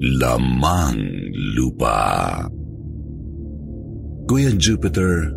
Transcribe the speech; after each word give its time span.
Lamang 0.00 0.96
Lupa 1.52 2.40
Kuya 4.24 4.48
Jupiter, 4.56 5.28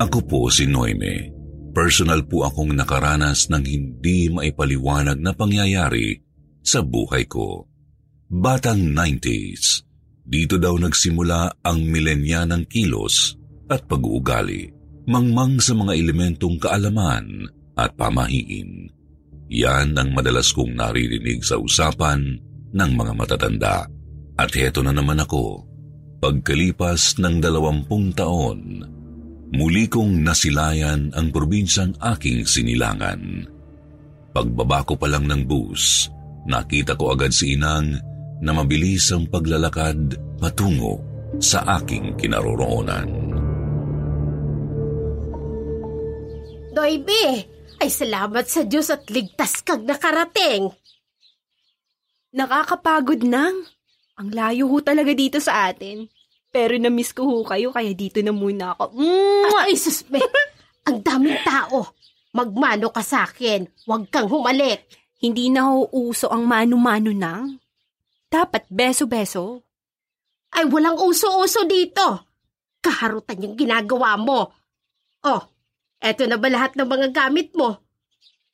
ako 0.00 0.18
po 0.24 0.40
si 0.48 0.64
Noime. 0.64 1.28
Personal 1.76 2.24
po 2.24 2.48
akong 2.48 2.72
nakaranas 2.72 3.52
ng 3.52 3.60
hindi 3.60 4.32
maipaliwanag 4.32 5.20
na 5.20 5.36
pangyayari 5.36 6.16
sa 6.64 6.80
buhay 6.80 7.28
ko. 7.28 7.68
Batang 8.32 8.96
90s, 8.96 9.84
dito 10.24 10.56
daw 10.56 10.80
nagsimula 10.80 11.60
ang 11.60 11.84
milenya 11.84 12.48
ng 12.48 12.64
kilos 12.72 13.36
at 13.68 13.84
pag-uugali, 13.84 14.72
mangmang 15.12 15.60
sa 15.60 15.76
mga 15.76 15.92
elementong 15.92 16.56
kaalaman 16.56 17.52
at 17.76 17.92
pamahiin. 18.00 18.88
Yan 19.52 19.92
ang 19.92 20.16
madalas 20.16 20.56
kong 20.56 20.72
naririnig 20.72 21.44
sa 21.44 21.60
usapan 21.60 22.40
ng 22.72 22.90
mga 22.96 23.12
matatanda. 23.12 23.92
At 24.36 24.52
heto 24.52 24.84
na 24.84 24.92
naman 24.92 25.16
ako, 25.16 25.64
pagkalipas 26.20 27.16
ng 27.16 27.40
dalawampung 27.40 28.12
taon, 28.12 28.84
muli 29.56 29.88
kong 29.88 30.20
nasilayan 30.20 31.08
ang 31.16 31.32
probinsyang 31.32 31.96
aking 32.16 32.44
sinilangan. 32.44 33.48
Pagbaba 34.36 34.84
ko 34.84 35.00
pa 35.00 35.08
lang 35.08 35.24
ng 35.24 35.48
bus, 35.48 36.12
nakita 36.44 36.92
ko 37.00 37.16
agad 37.16 37.32
si 37.32 37.56
Inang 37.56 37.96
na 38.44 38.52
mabilis 38.52 39.08
ang 39.08 39.24
paglalakad 39.24 40.20
patungo 40.36 41.00
sa 41.40 41.64
aking 41.80 42.20
kinaroroonan. 42.20 43.08
Doybe, 46.76 47.24
ay 47.80 47.88
salamat 47.88 48.44
sa 48.44 48.68
Diyos 48.68 48.92
at 48.92 49.08
ligtas 49.08 49.64
kang 49.64 49.88
nakarating. 49.88 50.68
Nakakapagod 52.36 53.24
nang. 53.24 53.75
Ang 54.16 54.32
layo 54.32 54.64
ho 54.72 54.76
talaga 54.80 55.12
dito 55.12 55.36
sa 55.36 55.68
atin. 55.68 56.08
Pero 56.48 56.72
na-miss 56.80 57.12
ko 57.12 57.28
ho 57.28 57.44
kayo 57.44 57.68
kaya 57.68 57.92
dito 57.92 58.16
na 58.24 58.32
muna 58.32 58.72
ako. 58.72 58.96
Mwah! 58.96 59.68
Ay, 59.68 59.76
suspe, 59.76 60.16
ang 60.88 61.04
daming 61.04 61.36
tao. 61.44 61.92
Magmano 62.32 62.88
ka 62.92 63.04
sa 63.04 63.28
akin, 63.28 63.68
huwag 63.84 64.08
kang 64.08 64.28
humalik. 64.28 64.88
Hindi 65.20 65.52
na 65.52 65.68
ho 65.68 65.88
uso 65.92 66.32
ang 66.32 66.48
mano-mano 66.48 67.12
nang. 67.12 67.60
Dapat 68.28 68.68
beso-beso. 68.72 69.64
Ay, 70.52 70.64
walang 70.68 70.96
uso-uso 70.96 71.68
dito. 71.68 72.24
Kaharutan 72.80 73.44
yung 73.44 73.56
ginagawa 73.56 74.16
mo. 74.16 74.52
Oh, 75.24 75.42
eto 76.00 76.24
na 76.24 76.40
ba 76.40 76.48
lahat 76.48 76.76
ng 76.76 76.88
mga 76.88 77.08
gamit 77.12 77.52
mo? 77.52 77.84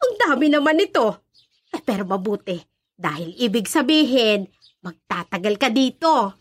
Ang 0.02 0.12
dami 0.18 0.50
naman 0.50 0.82
ito. 0.82 1.22
Eh, 1.70 1.82
pero 1.82 2.02
mabuti, 2.02 2.58
dahil 2.98 3.34
ibig 3.38 3.70
sabihin, 3.70 4.50
magtatagal 4.82 5.54
ka 5.56 5.68
dito. 5.70 6.36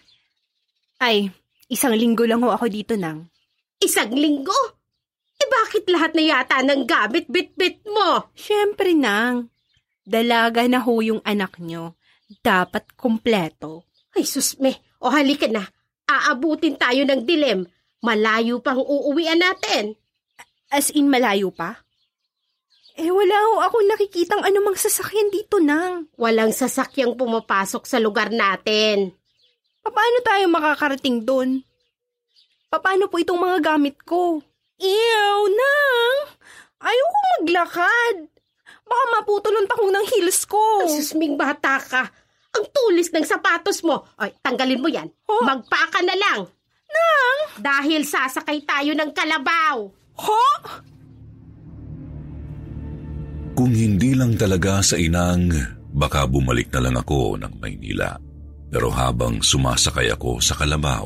Ay, 1.01 1.29
isang 1.69 1.93
linggo 1.93 2.25
lang 2.25 2.41
ho 2.41 2.53
ako 2.53 2.65
dito 2.67 2.93
nang. 2.97 3.29
Isang 3.81 4.13
linggo? 4.13 4.81
Eh 5.41 5.49
bakit 5.49 5.89
lahat 5.89 6.13
na 6.13 6.23
yata 6.25 6.61
ng 6.61 6.85
gamit 6.85 7.25
bit-bit 7.25 7.81
mo? 7.89 8.29
Siyempre 8.37 8.93
nang. 8.93 9.49
Dalaga 10.05 10.65
na 10.69 10.81
ho 10.81 11.01
yung 11.01 11.21
anak 11.25 11.57
nyo. 11.57 11.97
Dapat 12.41 12.93
kompleto. 12.97 13.89
Ay 14.13 14.25
susme, 14.27 14.81
o 15.01 15.09
halika 15.09 15.49
na. 15.49 15.65
Aabutin 16.05 16.77
tayo 16.77 17.01
ng 17.07 17.25
dilim. 17.25 17.65
Malayo 18.01 18.61
pang 18.61 18.81
uuwian 18.81 19.37
natin. 19.37 19.97
As 20.69 20.89
in 20.93 21.09
malayo 21.09 21.53
pa? 21.53 21.85
Eh 22.99 23.07
wala 23.07 23.37
ho 23.47 23.63
akong 23.63 23.87
nakikitang 23.87 24.43
anumang 24.43 24.75
sasakyan 24.75 25.31
dito 25.31 25.63
nang. 25.63 26.11
Walang 26.19 26.51
sasakyang 26.51 27.15
pumapasok 27.15 27.87
sa 27.87 27.97
lugar 28.03 28.33
natin. 28.33 29.15
Paano 29.81 30.17
tayo 30.21 30.45
makakarating 30.51 31.23
doon? 31.23 31.63
Paano 32.71 33.07
po 33.07 33.19
itong 33.19 33.39
mga 33.39 33.75
gamit 33.75 33.99
ko? 34.03 34.39
Ew, 34.79 35.39
nang! 35.51 36.17
Ayoko 36.81 37.17
maglakad. 37.39 38.15
Baka 38.87 39.03
maputol 39.15 39.55
ang 39.55 39.67
takong 39.67 39.93
ng 39.93 40.05
heels 40.11 40.43
ko. 40.47 40.87
Susming 40.87 41.39
bata 41.39 41.79
ka. 41.79 42.03
Ang 42.51 42.65
tulis 42.67 43.07
ng 43.15 43.23
sapatos 43.23 43.79
mo. 43.87 44.03
Ay, 44.19 44.35
tanggalin 44.43 44.83
mo 44.83 44.91
yan. 44.91 45.07
Huh? 45.23 45.43
Magpaa 45.47 45.87
ka 45.87 45.99
na 46.03 46.15
lang. 46.15 46.47
Nang! 46.91 47.37
Dahil 47.63 48.03
sasakay 48.03 48.67
tayo 48.67 48.91
ng 48.91 49.11
kalabaw. 49.15 49.87
Ho? 50.27 50.43
Kung 50.61 50.90
hindi 54.01 54.17
lang 54.17 54.33
talaga 54.33 54.81
sa 54.81 54.97
inang, 54.97 55.53
baka 55.93 56.25
bumalik 56.25 56.73
na 56.73 56.89
lang 56.89 56.97
ako 56.97 57.37
ng 57.37 57.61
Maynila. 57.61 58.17
Pero 58.73 58.89
habang 58.89 59.45
sumasakay 59.45 60.09
ako 60.17 60.41
sa 60.41 60.57
kalabaw, 60.57 61.05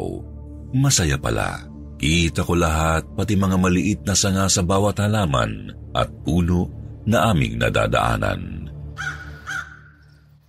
masaya 0.71 1.19
pala. 1.19 1.59
Kita 1.99 2.47
ko 2.47 2.55
lahat, 2.55 3.03
pati 3.11 3.35
mga 3.35 3.59
maliit 3.59 3.99
na 4.07 4.15
sanga 4.15 4.47
sa 4.47 4.63
bawat 4.63 5.03
halaman 5.03 5.75
at 5.91 6.07
puno 6.23 6.71
na 7.03 7.35
aming 7.35 7.59
nadadaanan. 7.59 8.71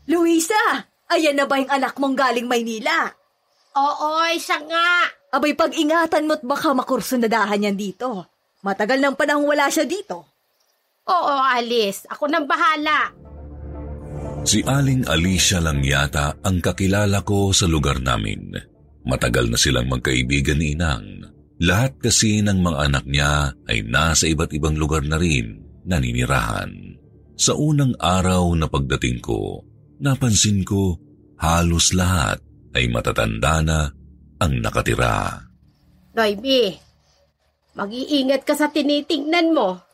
Luisa, 0.06 0.86
ayan 1.10 1.34
na 1.34 1.50
ba 1.50 1.58
yung 1.58 1.72
anak 1.74 1.98
mong 1.98 2.14
galing 2.14 2.46
Maynila? 2.46 3.10
Oo, 3.74 4.22
siya 4.38 4.62
nga. 4.62 5.10
Abay, 5.34 5.58
pag-ingatan 5.58 6.30
mo't 6.30 6.46
baka 6.46 6.70
makursunadahan 6.78 7.66
yan 7.66 7.74
dito. 7.74 8.30
Matagal 8.62 9.02
ng 9.02 9.18
panahong 9.18 9.50
wala 9.50 9.66
siya 9.66 9.82
dito. 9.82 10.35
Oo, 11.06 11.34
Alice. 11.39 12.06
Ako 12.11 12.27
nang 12.27 12.50
bahala. 12.50 13.15
Si 14.47 14.62
Aling 14.62 15.06
Alicia 15.11 15.59
lang 15.59 15.83
yata 15.83 16.39
ang 16.43 16.62
kakilala 16.62 17.22
ko 17.27 17.50
sa 17.50 17.67
lugar 17.67 17.99
namin. 17.99 18.55
Matagal 19.06 19.50
na 19.50 19.59
silang 19.59 19.91
magkaibigan 19.91 20.59
ni 20.59 20.75
Inang. 20.75 21.22
Lahat 21.62 21.97
kasi 21.99 22.43
ng 22.43 22.59
mga 22.59 22.78
anak 22.91 23.05
niya 23.06 23.55
ay 23.71 23.87
nasa 23.87 24.29
iba't 24.29 24.50
ibang 24.55 24.75
lugar 24.76 25.06
na 25.06 25.17
rin 25.17 25.62
naninirahan. 25.87 26.70
Sa 27.38 27.55
unang 27.55 27.94
araw 27.97 28.50
na 28.59 28.67
pagdating 28.67 29.23
ko, 29.23 29.62
napansin 30.02 30.67
ko 30.67 30.99
halos 31.38 31.94
lahat 31.94 32.43
ay 32.75 32.91
matatanda 32.91 33.62
na 33.62 33.79
ang 34.43 34.52
nakatira. 34.61 35.38
Noiby, 36.17 36.76
mag-iingat 37.79 38.43
ka 38.44 38.52
sa 38.56 38.69
tinitingnan 38.69 39.55
mo. 39.55 39.86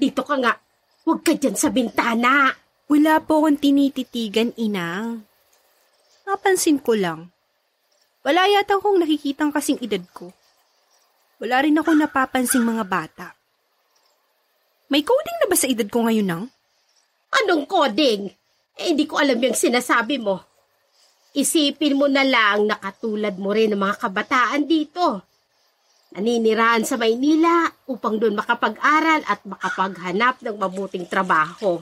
Dito 0.00 0.24
ka 0.24 0.40
nga. 0.40 0.56
Huwag 1.04 1.20
ka 1.20 1.36
dyan 1.36 1.60
sa 1.60 1.68
bintana. 1.68 2.56
Wala 2.88 3.20
po 3.20 3.44
akong 3.44 3.60
tinititigan, 3.60 4.56
inang. 4.56 5.28
Napansin 6.24 6.80
ko 6.80 6.96
lang. 6.96 7.28
Wala 8.24 8.48
yata 8.48 8.80
akong 8.80 8.96
nakikitang 8.96 9.52
kasing 9.52 9.76
edad 9.84 10.00
ko. 10.16 10.32
Wala 11.40 11.60
rin 11.64 11.76
ako 11.76 11.92
napapansing 11.96 12.64
mga 12.64 12.84
bata. 12.88 13.26
May 14.90 15.04
coding 15.04 15.38
na 15.44 15.46
ba 15.46 15.56
sa 15.56 15.70
edad 15.70 15.86
ko 15.86 16.08
ngayon 16.08 16.26
nang? 16.26 16.44
Anong 17.30 17.64
coding? 17.68 18.26
Eh, 18.80 18.96
hindi 18.96 19.04
ko 19.04 19.20
alam 19.20 19.38
yung 19.38 19.54
sinasabi 19.54 20.18
mo. 20.18 20.42
Isipin 21.36 21.94
mo 21.94 22.10
na 22.10 22.26
lang 22.26 22.66
na 22.66 22.74
katulad 22.80 23.38
mo 23.38 23.54
rin 23.54 23.70
ng 23.70 23.78
mga 23.78 23.96
kabataan 24.02 24.66
dito. 24.66 25.29
Naninirahan 26.10 26.82
sa 26.82 26.98
Maynila 26.98 27.70
upang 27.86 28.18
doon 28.18 28.34
makapag-aral 28.34 29.22
at 29.30 29.46
makapaghanap 29.46 30.42
ng 30.42 30.56
mabuting 30.58 31.06
trabaho. 31.06 31.78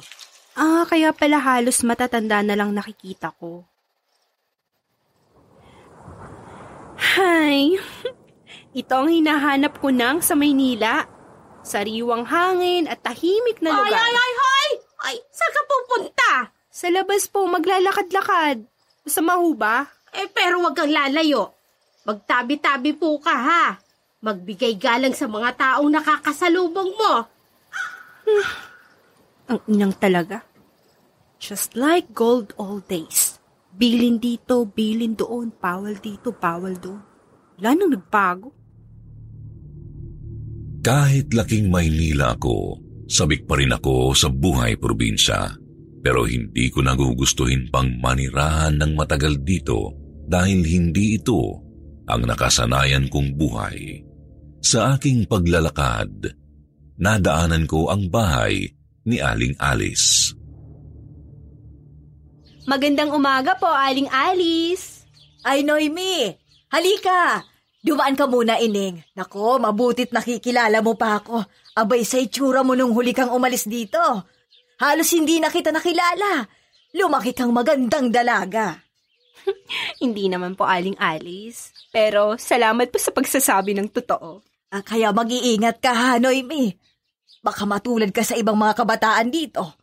Ah, 0.53 0.85
kaya 0.85 1.17
pala 1.17 1.41
halos 1.41 1.81
matatanda 1.81 2.45
na 2.45 2.53
lang 2.53 2.77
nakikita 2.77 3.33
ko. 3.41 3.65
Hay, 7.17 7.81
ito 8.81 8.93
ang 8.93 9.09
hinahanap 9.09 9.81
ko 9.81 9.89
nang 9.89 10.21
sa 10.21 10.37
Maynila. 10.37 11.09
Sariwang 11.65 12.29
hangin 12.29 12.85
at 12.85 13.01
tahimik 13.01 13.65
na 13.65 13.73
lugar. 13.73 13.97
ay, 13.97 14.13
ay, 14.13 14.33
ay! 14.37 14.71
Ay, 14.99 15.17
saan 15.31 15.53
ka 15.55 15.63
pupunta? 15.65 16.33
Sa 16.69 16.87
labas 16.93 17.31
po, 17.33 17.49
maglalakad-lakad. 17.49 18.67
Masama 19.09 19.41
ho 19.41 19.57
ba? 19.57 19.89
Eh, 20.13 20.29
pero 20.29 20.61
wag 20.61 20.77
kang 20.77 20.91
lalayo. 20.91 21.55
Magtabi-tabi 22.05 22.93
po 22.93 23.17
ka, 23.23 23.33
ha? 23.33 23.65
Magbigay 24.19 24.75
galang 24.75 25.15
sa 25.15 25.31
mga 25.31 25.55
taong 25.55 25.94
nakakasalubong 25.94 26.91
mo. 26.91 27.23
Ang 29.47 29.61
inang 29.70 29.94
talaga. 29.94 30.43
Just 31.38 31.79
like 31.79 32.11
gold 32.11 32.50
old 32.59 32.82
days. 32.91 33.38
Bilin 33.79 34.19
dito, 34.19 34.67
bilin 34.67 35.15
doon, 35.15 35.55
bawal 35.55 35.94
dito, 36.03 36.35
bawal 36.35 36.75
doon. 36.82 36.99
Wala 37.62 37.79
nang 37.79 37.94
nagbago. 37.94 38.50
Kahit 40.82 41.31
laking 41.31 41.70
Maynila 41.70 42.35
ako, 42.35 42.82
sabik 43.06 43.47
pa 43.47 43.55
rin 43.55 43.70
ako 43.70 44.19
sa 44.19 44.26
buhay 44.35 44.75
probinsya. 44.82 45.55
Pero 46.03 46.26
hindi 46.26 46.67
ko 46.75 46.82
nagugustuhin 46.82 47.70
pang 47.70 47.87
manirahan 48.03 48.82
ng 48.82 48.99
matagal 48.99 49.47
dito 49.47 49.94
dahil 50.26 50.67
hindi 50.67 51.23
ito 51.23 51.62
ang 52.11 52.26
nakasanayan 52.26 53.06
kong 53.06 53.38
buhay. 53.38 54.07
Sa 54.58 54.99
aking 54.99 55.31
paglalakad, 55.31 56.34
nadaanan 56.99 57.64
ko 57.70 57.94
ang 57.94 58.10
bahay 58.10 58.66
ni 59.06 59.22
Aling 59.22 59.55
Alice. 59.62 60.34
Magandang 62.69 63.14
umaga 63.14 63.56
po, 63.56 63.70
Aling 63.70 64.10
Alice. 64.12 65.06
Ay, 65.46 65.64
Noemi! 65.64 66.28
Halika! 66.69 67.40
Dumaan 67.81 68.19
ka 68.19 68.26
muna, 68.28 68.58
Ining. 68.58 69.00
Nako, 69.16 69.62
mabutit 69.62 70.12
nakikilala 70.12 70.82
mo 70.84 70.99
pa 70.99 71.22
ako. 71.22 71.46
Abay 71.78 72.02
sa 72.02 72.19
itsura 72.19 72.66
mo 72.66 72.75
nung 72.75 72.93
huli 72.93 73.16
kang 73.16 73.32
umalis 73.32 73.64
dito. 73.64 74.02
Halos 74.82 75.08
hindi 75.14 75.38
na 75.38 75.49
kita 75.49 75.70
nakilala. 75.70 76.44
Lumaki 76.93 77.32
kang 77.32 77.55
magandang 77.55 78.10
dalaga. 78.10 78.75
Hindi 80.02 80.28
naman 80.28 80.56
po, 80.56 80.64
Aling 80.69 80.96
Alice. 80.99 81.72
Pero 81.88 82.37
salamat 82.37 82.88
po 82.93 82.99
sa 83.00 83.12
pagsasabi 83.12 83.72
ng 83.76 83.88
totoo. 83.93 84.48
Ah, 84.69 84.85
kaya 84.85 85.17
mag-iingat 85.17 85.81
ka 85.81 85.97
ha, 85.97 86.11
Noemi. 86.20 86.76
Baka 87.41 87.65
matulad 87.65 88.12
ka 88.12 88.20
sa 88.20 88.37
ibang 88.37 88.59
mga 88.61 88.76
kabataan 88.76 89.32
dito. 89.32 89.81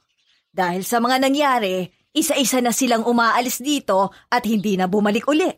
Dahil 0.54 0.86
sa 0.86 1.02
mga 1.02 1.18
nangyari, 1.26 1.90
isa-isa 2.14 2.62
na 2.62 2.70
silang 2.70 3.02
umaalis 3.02 3.66
dito 3.66 4.14
at 4.30 4.46
hindi 4.46 4.78
na 4.78 4.86
bumalik 4.86 5.26
uli. 5.26 5.50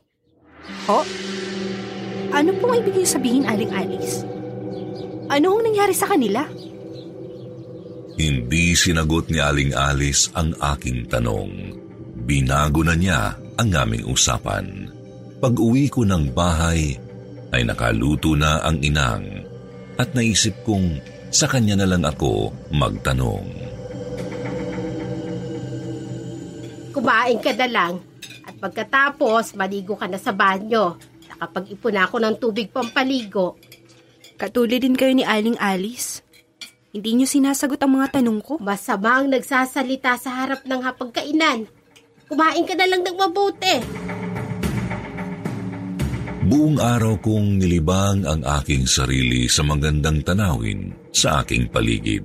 Ho? 0.88 1.00
Ano 2.32 2.50
pong 2.60 2.80
ibig 2.80 2.96
niyo 2.96 3.08
sabihin, 3.08 3.44
Aling 3.44 3.72
Alice? 3.76 4.24
Ano 5.28 5.60
ang 5.60 5.62
nangyari 5.68 5.92
sa 5.92 6.08
kanila? 6.08 6.48
Hindi 8.18 8.74
sinagot 8.74 9.28
ni 9.28 9.44
Aling 9.44 9.76
Alice 9.76 10.32
ang 10.34 10.56
aking 10.56 11.12
tanong. 11.12 11.52
Binago 12.24 12.82
na 12.82 12.96
niya 12.96 13.36
ang 13.60 13.70
aming 13.76 14.08
usapan. 14.08 14.90
Pag 15.38 15.54
uwi 15.60 15.92
ko 15.92 16.08
ng 16.08 16.34
bahay, 16.34 16.98
ay 17.52 17.64
nakaluto 17.64 18.36
na 18.36 18.60
ang 18.64 18.80
inang 18.84 19.48
at 19.98 20.14
naisip 20.14 20.54
kong 20.68 21.00
sa 21.32 21.50
kanya 21.50 21.76
na 21.80 21.88
lang 21.90 22.04
ako 22.04 22.54
magtanong. 22.72 23.46
Kumain 26.98 27.38
ka 27.38 27.54
na 27.54 27.68
lang. 27.70 27.94
At 28.48 28.56
pagkatapos, 28.58 29.54
maligo 29.54 29.94
ka 29.94 30.10
na 30.10 30.18
sa 30.18 30.34
banyo. 30.34 30.98
Nakapag-ipon 31.30 31.94
na 31.94 32.10
ako 32.10 32.16
ng 32.24 32.36
tubig 32.42 32.74
pampaligo. 32.74 33.60
Katulad 34.40 34.82
din 34.82 34.98
kayo 34.98 35.14
ni 35.14 35.22
Aling 35.22 35.60
Alice. 35.62 36.26
Hindi 36.90 37.14
niyo 37.14 37.28
sinasagot 37.30 37.78
ang 37.84 38.02
mga 38.02 38.18
tanong 38.18 38.42
ko. 38.42 38.54
Masamang 38.58 39.30
nagsasalita 39.30 40.18
sa 40.18 40.42
harap 40.42 40.66
ng 40.66 40.82
hapagkainan. 40.82 41.70
Kumain 42.26 42.66
ka 42.66 42.74
na 42.74 42.90
lang 42.90 43.06
ng 43.06 43.18
mabuti. 43.18 43.76
Buong 46.48 46.80
araw 46.80 47.20
kong 47.20 47.60
nilibang 47.60 48.24
ang 48.24 48.40
aking 48.40 48.88
sarili 48.88 49.52
sa 49.52 49.68
magandang 49.68 50.24
tanawin 50.24 50.96
sa 51.12 51.44
aking 51.44 51.68
paligid. 51.68 52.24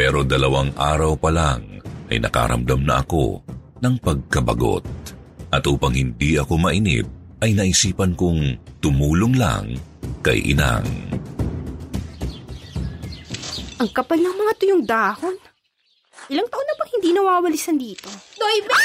Pero 0.00 0.24
dalawang 0.24 0.72
araw 0.80 1.12
pa 1.20 1.28
lang 1.28 1.84
ay 2.08 2.24
nakaramdam 2.24 2.80
na 2.80 3.04
ako 3.04 3.44
ng 3.84 4.00
pagkabagot. 4.00 4.88
At 5.52 5.68
upang 5.68 5.92
hindi 5.92 6.40
ako 6.40 6.56
mainip, 6.56 7.04
ay 7.44 7.52
naisipan 7.52 8.16
kong 8.16 8.56
tumulong 8.80 9.36
lang 9.36 9.76
kay 10.24 10.40
inang. 10.40 10.88
Ang 13.76 13.90
kapal 13.92 14.24
ng 14.24 14.36
mga 14.40 14.52
tuyong 14.56 14.84
dahon. 14.88 15.36
Ilang 16.32 16.48
taon 16.48 16.64
na 16.64 16.74
bang 16.80 16.90
hindi 16.96 17.10
nawawalisan 17.12 17.76
dito? 17.76 18.08
Noybe! 18.40 18.80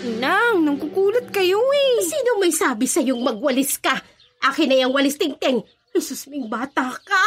Inang, 0.00 0.64
nangkukulat 0.64 1.28
kayo 1.28 1.60
eh. 1.60 2.00
Sino 2.00 2.40
may 2.40 2.48
sabi 2.48 2.88
sa'yong 2.88 3.20
magwalis 3.20 3.76
ka? 3.76 3.92
Akin 4.40 4.72
na 4.72 4.80
yung 4.80 4.96
walis 4.96 5.20
tingting. 5.20 5.60
Jesus, 5.92 6.24
ming 6.32 6.48
bata 6.48 6.88
ka. 6.88 7.24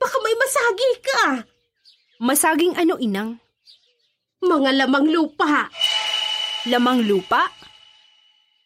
Baka 0.00 0.16
may 0.24 0.32
masagi 0.32 0.90
ka. 1.04 1.24
Masaging 2.24 2.72
ano, 2.80 2.96
Inang? 2.96 3.36
Mga 4.40 4.70
lamang 4.84 5.06
lupa. 5.12 5.68
Lamang 6.64 7.04
lupa? 7.04 7.44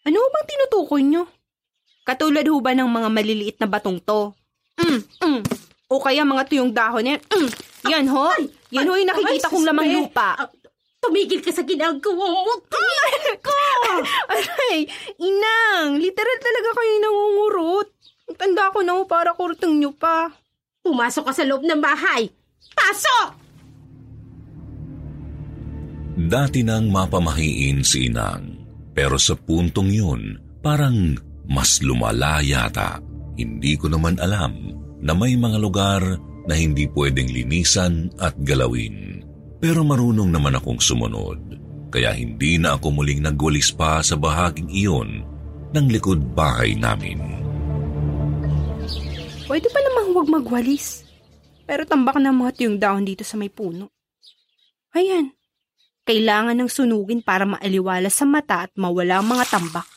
Ano 0.06 0.22
bang 0.22 0.46
tinutukoy 0.46 1.02
nyo? 1.02 1.26
Katulad 2.06 2.46
ho 2.46 2.62
ba 2.62 2.72
ng 2.78 2.86
mga 2.86 3.08
maliliit 3.10 3.56
na 3.58 3.66
batong 3.66 3.98
to? 3.98 4.32
Mm, 4.78 5.02
mm. 5.18 5.42
O 5.90 5.98
kaya 5.98 6.22
mga 6.22 6.46
tuyong 6.46 6.70
dahon 6.70 7.10
yan? 7.10 7.20
Mm. 7.26 7.50
Yan 7.90 8.06
ho? 8.06 8.30
Yan 8.70 8.86
ho 8.86 8.94
yung 8.94 9.10
nakikita 9.10 9.50
Ay, 9.50 9.52
kong 9.52 9.66
lamang 9.66 9.90
lupa. 9.98 10.28
Tumigil 10.98 11.40
ka 11.40 11.54
sa 11.54 11.62
ginagawa 11.62 12.26
mo. 12.26 12.52
Tumigil 12.66 13.36
ka. 13.38 13.62
Aray, 14.34 14.86
inang, 15.22 15.98
literal 16.02 16.38
talaga 16.42 16.70
kayo 16.74 16.94
nangungurot. 16.98 17.88
Ang 18.28 18.36
tanda 18.36 18.74
ko 18.74 18.84
na 18.84 18.98
para 19.06 19.32
kurtong 19.32 19.78
nyo 19.78 19.94
pa. 19.94 20.28
Pumasok 20.82 21.30
ka 21.30 21.32
sa 21.32 21.46
loob 21.46 21.64
ng 21.64 21.80
bahay. 21.80 22.28
Pasok! 22.74 23.28
Dati 26.18 26.66
nang 26.66 26.90
mapamahiin 26.90 27.86
si 27.86 28.10
inang. 28.10 28.58
Pero 28.90 29.14
sa 29.22 29.38
puntong 29.38 29.94
yun, 29.94 30.22
parang 30.58 31.14
mas 31.46 31.78
lumala 31.78 32.42
yata. 32.42 32.98
Hindi 33.38 33.78
ko 33.78 33.86
naman 33.86 34.18
alam 34.18 34.74
na 34.98 35.14
may 35.14 35.38
mga 35.38 35.58
lugar 35.62 36.02
na 36.50 36.54
hindi 36.58 36.90
pwedeng 36.90 37.30
linisan 37.30 38.10
at 38.18 38.34
galawin. 38.42 39.17
Pero 39.58 39.82
marunong 39.82 40.30
naman 40.30 40.54
akong 40.54 40.78
sumunod. 40.78 41.38
Kaya 41.90 42.14
hindi 42.14 42.60
na 42.60 42.78
ako 42.78 43.02
muling 43.02 43.24
nagwalis 43.24 43.74
pa 43.74 43.98
sa 44.04 44.14
bahaging 44.14 44.70
iyon 44.70 45.26
ng 45.74 45.86
likod 45.90 46.22
bahay 46.36 46.78
namin. 46.78 47.18
Pwede 49.48 49.66
pa 49.72 49.80
namang 49.80 50.14
huwag 50.14 50.28
magwalis. 50.28 51.08
Pero 51.64 51.84
tambak 51.84 52.16
na 52.20 52.32
mga 52.32 52.54
tuyong 52.54 52.78
dahon 52.80 53.04
dito 53.04 53.24
sa 53.24 53.40
may 53.40 53.48
puno. 53.48 53.88
Ayan. 54.92 55.32
Kailangan 56.04 56.56
ng 56.56 56.70
sunugin 56.72 57.20
para 57.20 57.44
maaliwala 57.44 58.08
sa 58.08 58.24
mata 58.24 58.64
at 58.68 58.72
mawala 58.76 59.20
ang 59.20 59.28
mga 59.28 59.44
tambak. 59.48 59.88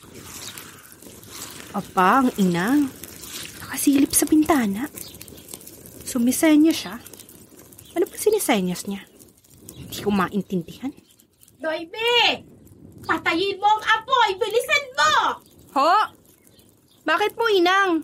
Apa, 1.72 2.28
ang 2.28 2.30
inang. 2.36 2.92
Nakasilip 3.64 4.12
sa 4.12 4.28
bintana. 4.28 4.92
Sumisenyas 6.04 6.76
siya. 6.76 6.96
Ano 7.96 8.04
ba 8.08 8.16
sinisenyas 8.20 8.88
niya? 8.88 9.11
Hindi 9.92 10.08
ko 10.08 10.12
maintindihan. 10.16 10.92
Noybe! 11.60 12.48
Patayin 13.04 13.60
mo 13.60 13.68
ang 13.68 13.84
apoy! 13.84 14.40
Bilisan 14.40 14.86
mo! 14.96 15.12
Ho? 15.76 15.94
Bakit 17.04 17.36
po, 17.36 17.52
inang? 17.52 18.00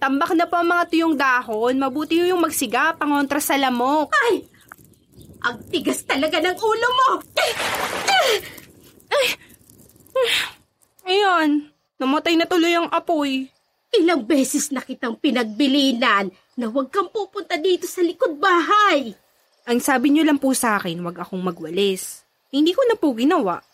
Tambak 0.00 0.32
na 0.32 0.48
po 0.48 0.64
ang 0.64 0.72
mga 0.72 0.88
tuyong 0.88 1.12
dahon. 1.12 1.76
Mabuti 1.76 2.24
yung 2.24 2.40
magsiga, 2.40 2.96
pangontra 2.96 3.36
sa 3.36 3.60
lamok. 3.60 4.16
Ay! 4.16 4.48
Ang 5.44 5.60
tigas 5.68 6.08
talaga 6.08 6.40
ng 6.40 6.56
ulo 6.56 6.88
mo! 6.88 7.10
Ayan, 11.04 11.68
namatay 12.00 12.32
na 12.40 12.48
tuloy 12.48 12.72
ang 12.72 12.88
apoy. 12.88 13.52
Ilang 13.92 14.24
beses 14.24 14.72
na 14.72 14.80
kitang 14.80 15.20
pinagbilinan 15.20 16.32
na 16.56 16.64
huwag 16.72 16.88
kang 16.88 17.12
pupunta 17.12 17.60
dito 17.60 17.84
sa 17.84 18.00
likod 18.00 18.40
bahay. 18.40 19.12
Ang 19.64 19.80
sabi 19.80 20.12
niyo 20.12 20.28
lang 20.28 20.36
po 20.36 20.52
sa 20.52 20.76
akin, 20.76 21.00
wag 21.00 21.16
akong 21.24 21.40
magwalis. 21.40 22.20
Hindi 22.52 22.76
ko 22.76 22.84
na 22.84 23.00
po 23.00 23.16
ginawa. 23.16 23.64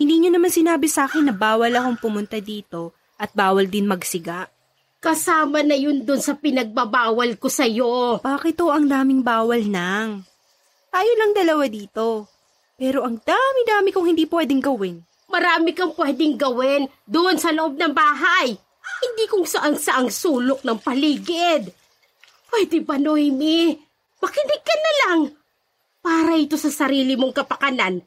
Hindi 0.00 0.24
niyo 0.24 0.30
naman 0.32 0.48
sinabi 0.48 0.88
sa 0.88 1.04
akin 1.04 1.28
na 1.28 1.34
bawal 1.36 1.68
akong 1.76 2.00
pumunta 2.00 2.40
dito 2.40 2.96
at 3.20 3.36
bawal 3.36 3.68
din 3.68 3.84
magsiga. 3.84 4.48
Kasama 4.98 5.60
na 5.60 5.76
yun 5.76 6.02
dun 6.02 6.18
sa 6.18 6.32
pinagbabawal 6.32 7.36
ko 7.36 7.52
sa'yo. 7.52 8.24
Bakit 8.24 8.56
to 8.56 8.72
ang 8.72 8.88
daming 8.88 9.20
bawal 9.20 9.62
nang? 9.68 10.24
Tayo 10.88 11.12
lang 11.20 11.36
dalawa 11.36 11.68
dito. 11.68 12.24
Pero 12.80 13.04
ang 13.04 13.20
dami-dami 13.20 13.92
kong 13.92 14.06
hindi 14.08 14.24
pwedeng 14.24 14.64
gawin. 14.64 14.96
Marami 15.28 15.76
kang 15.76 15.92
pwedeng 15.92 16.40
gawin 16.40 16.88
doon 17.04 17.36
sa 17.36 17.52
loob 17.52 17.76
ng 17.76 17.92
bahay. 17.92 18.56
Hindi 19.04 19.24
kung 19.28 19.44
saan-saang 19.44 20.08
sulok 20.08 20.64
ng 20.64 20.78
paligid. 20.80 21.68
Pwede 22.48 22.80
ba, 22.80 22.96
Noemi? 22.96 23.76
Makinig 24.18 24.62
ka 24.62 24.74
na 24.74 24.92
lang. 25.02 25.20
Para 26.02 26.32
ito 26.38 26.58
sa 26.58 26.70
sarili 26.70 27.14
mong 27.14 27.34
kapakanan. 27.34 28.02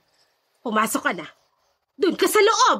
Pumasok 0.63 1.01
ka 1.03 1.13
na. 1.15 1.27
Doon 1.95 2.15
ka 2.17 2.27
sa 2.27 2.41
loob. 2.41 2.79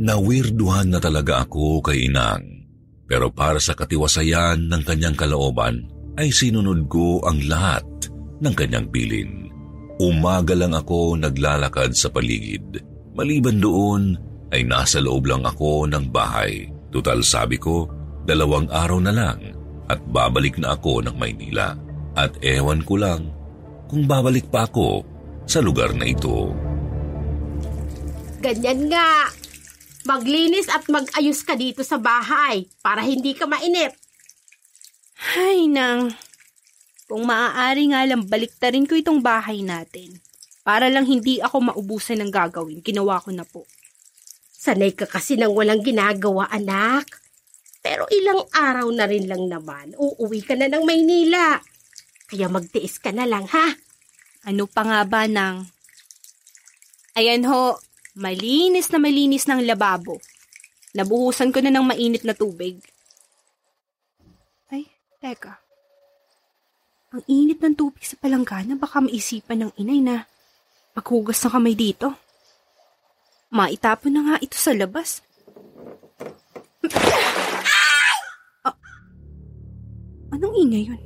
Nawirduhan 0.00 0.88
na 0.88 0.98
talaga 0.98 1.44
ako 1.44 1.84
kay 1.84 2.08
Inang. 2.08 2.64
Pero 3.04 3.28
para 3.28 3.60
sa 3.60 3.76
katiwasayan 3.76 4.70
ng 4.70 4.82
kanyang 4.86 5.18
kalooban, 5.18 5.84
ay 6.16 6.32
sinunod 6.32 6.88
ko 6.88 7.20
ang 7.26 7.42
lahat 7.44 7.84
ng 8.40 8.54
kanyang 8.56 8.88
pilin. 8.88 9.52
Umaga 10.00 10.56
lang 10.56 10.72
ako 10.72 11.20
naglalakad 11.20 11.92
sa 11.92 12.08
paligid. 12.08 12.80
Maliban 13.12 13.60
doon, 13.60 14.16
ay 14.48 14.64
nasa 14.64 15.04
loob 15.04 15.28
lang 15.28 15.44
ako 15.44 15.84
ng 15.84 16.08
bahay. 16.08 16.72
Tutal 16.88 17.20
sabi 17.20 17.60
ko, 17.60 17.84
dalawang 18.24 18.72
araw 18.72 18.98
na 19.04 19.12
lang 19.12 19.59
at 19.90 19.98
babalik 20.06 20.62
na 20.62 20.78
ako 20.78 21.02
ng 21.02 21.18
Maynila. 21.18 21.74
At 22.14 22.38
ewan 22.46 22.86
ko 22.86 22.94
lang 22.94 23.34
kung 23.90 24.06
babalik 24.06 24.46
pa 24.46 24.70
ako 24.70 25.02
sa 25.50 25.58
lugar 25.58 25.90
na 25.98 26.06
ito. 26.06 26.54
Ganyan 28.38 28.86
nga. 28.86 29.34
Maglinis 30.06 30.70
at 30.70 30.86
mag-ayos 30.88 31.42
ka 31.44 31.58
dito 31.58 31.82
sa 31.82 31.98
bahay 31.98 32.70
para 32.80 33.02
hindi 33.02 33.34
ka 33.34 33.44
mainip. 33.44 33.92
Hay 35.36 35.68
nang, 35.68 36.14
kung 37.04 37.28
maaari 37.28 37.92
nga 37.92 38.06
lang 38.08 38.24
baliktarin 38.24 38.88
ko 38.88 38.96
itong 38.96 39.20
bahay 39.20 39.60
natin. 39.60 40.16
Para 40.64 40.88
lang 40.88 41.04
hindi 41.04 41.42
ako 41.42 41.72
maubusan 41.72 42.24
ng 42.24 42.32
gagawin, 42.32 42.80
ginawa 42.80 43.20
ko 43.20 43.28
na 43.34 43.44
po. 43.44 43.68
Sanay 44.54 44.96
ka 44.96 45.04
kasi 45.04 45.36
nang 45.36 45.52
walang 45.52 45.84
ginagawa, 45.84 46.48
anak. 46.48 47.08
Pero 47.80 48.04
ilang 48.12 48.44
araw 48.52 48.88
na 48.92 49.08
rin 49.08 49.24
lang 49.24 49.48
naman, 49.48 49.96
uuwi 49.96 50.44
ka 50.44 50.52
na 50.56 50.68
ng 50.68 50.84
Maynila. 50.84 51.56
Kaya 52.28 52.46
magtiis 52.52 53.00
ka 53.00 53.10
na 53.10 53.24
lang, 53.24 53.48
ha? 53.48 53.72
Ano 54.44 54.68
pa 54.68 54.84
nga 54.84 55.00
ba 55.08 55.24
nang? 55.24 55.68
Ayan 57.16 57.44
ho, 57.48 57.76
malinis 58.16 58.92
na 58.92 59.00
malinis 59.00 59.48
ng 59.48 59.64
lababo. 59.64 60.20
Nabuhusan 60.94 61.50
ko 61.50 61.58
na 61.64 61.72
ng 61.72 61.86
mainit 61.86 62.22
na 62.22 62.36
tubig. 62.36 62.78
Ay, 64.70 64.86
teka. 65.18 65.58
Ang 67.10 67.26
init 67.26 67.58
ng 67.58 67.74
tubig 67.74 68.06
sa 68.06 68.14
palanggana 68.14 68.78
baka 68.78 69.02
maisipan 69.02 69.66
ng 69.66 69.72
inay 69.82 69.98
na 69.98 70.30
maghugas 70.94 71.42
ng 71.42 71.50
kamay 71.50 71.74
dito. 71.74 72.14
Maitapon 73.50 74.14
na 74.14 74.22
nga 74.22 74.36
ito 74.38 74.54
sa 74.54 74.70
labas. 74.70 75.18
Anong 80.30 80.54
ingay 80.66 80.86
yun? 80.86 81.00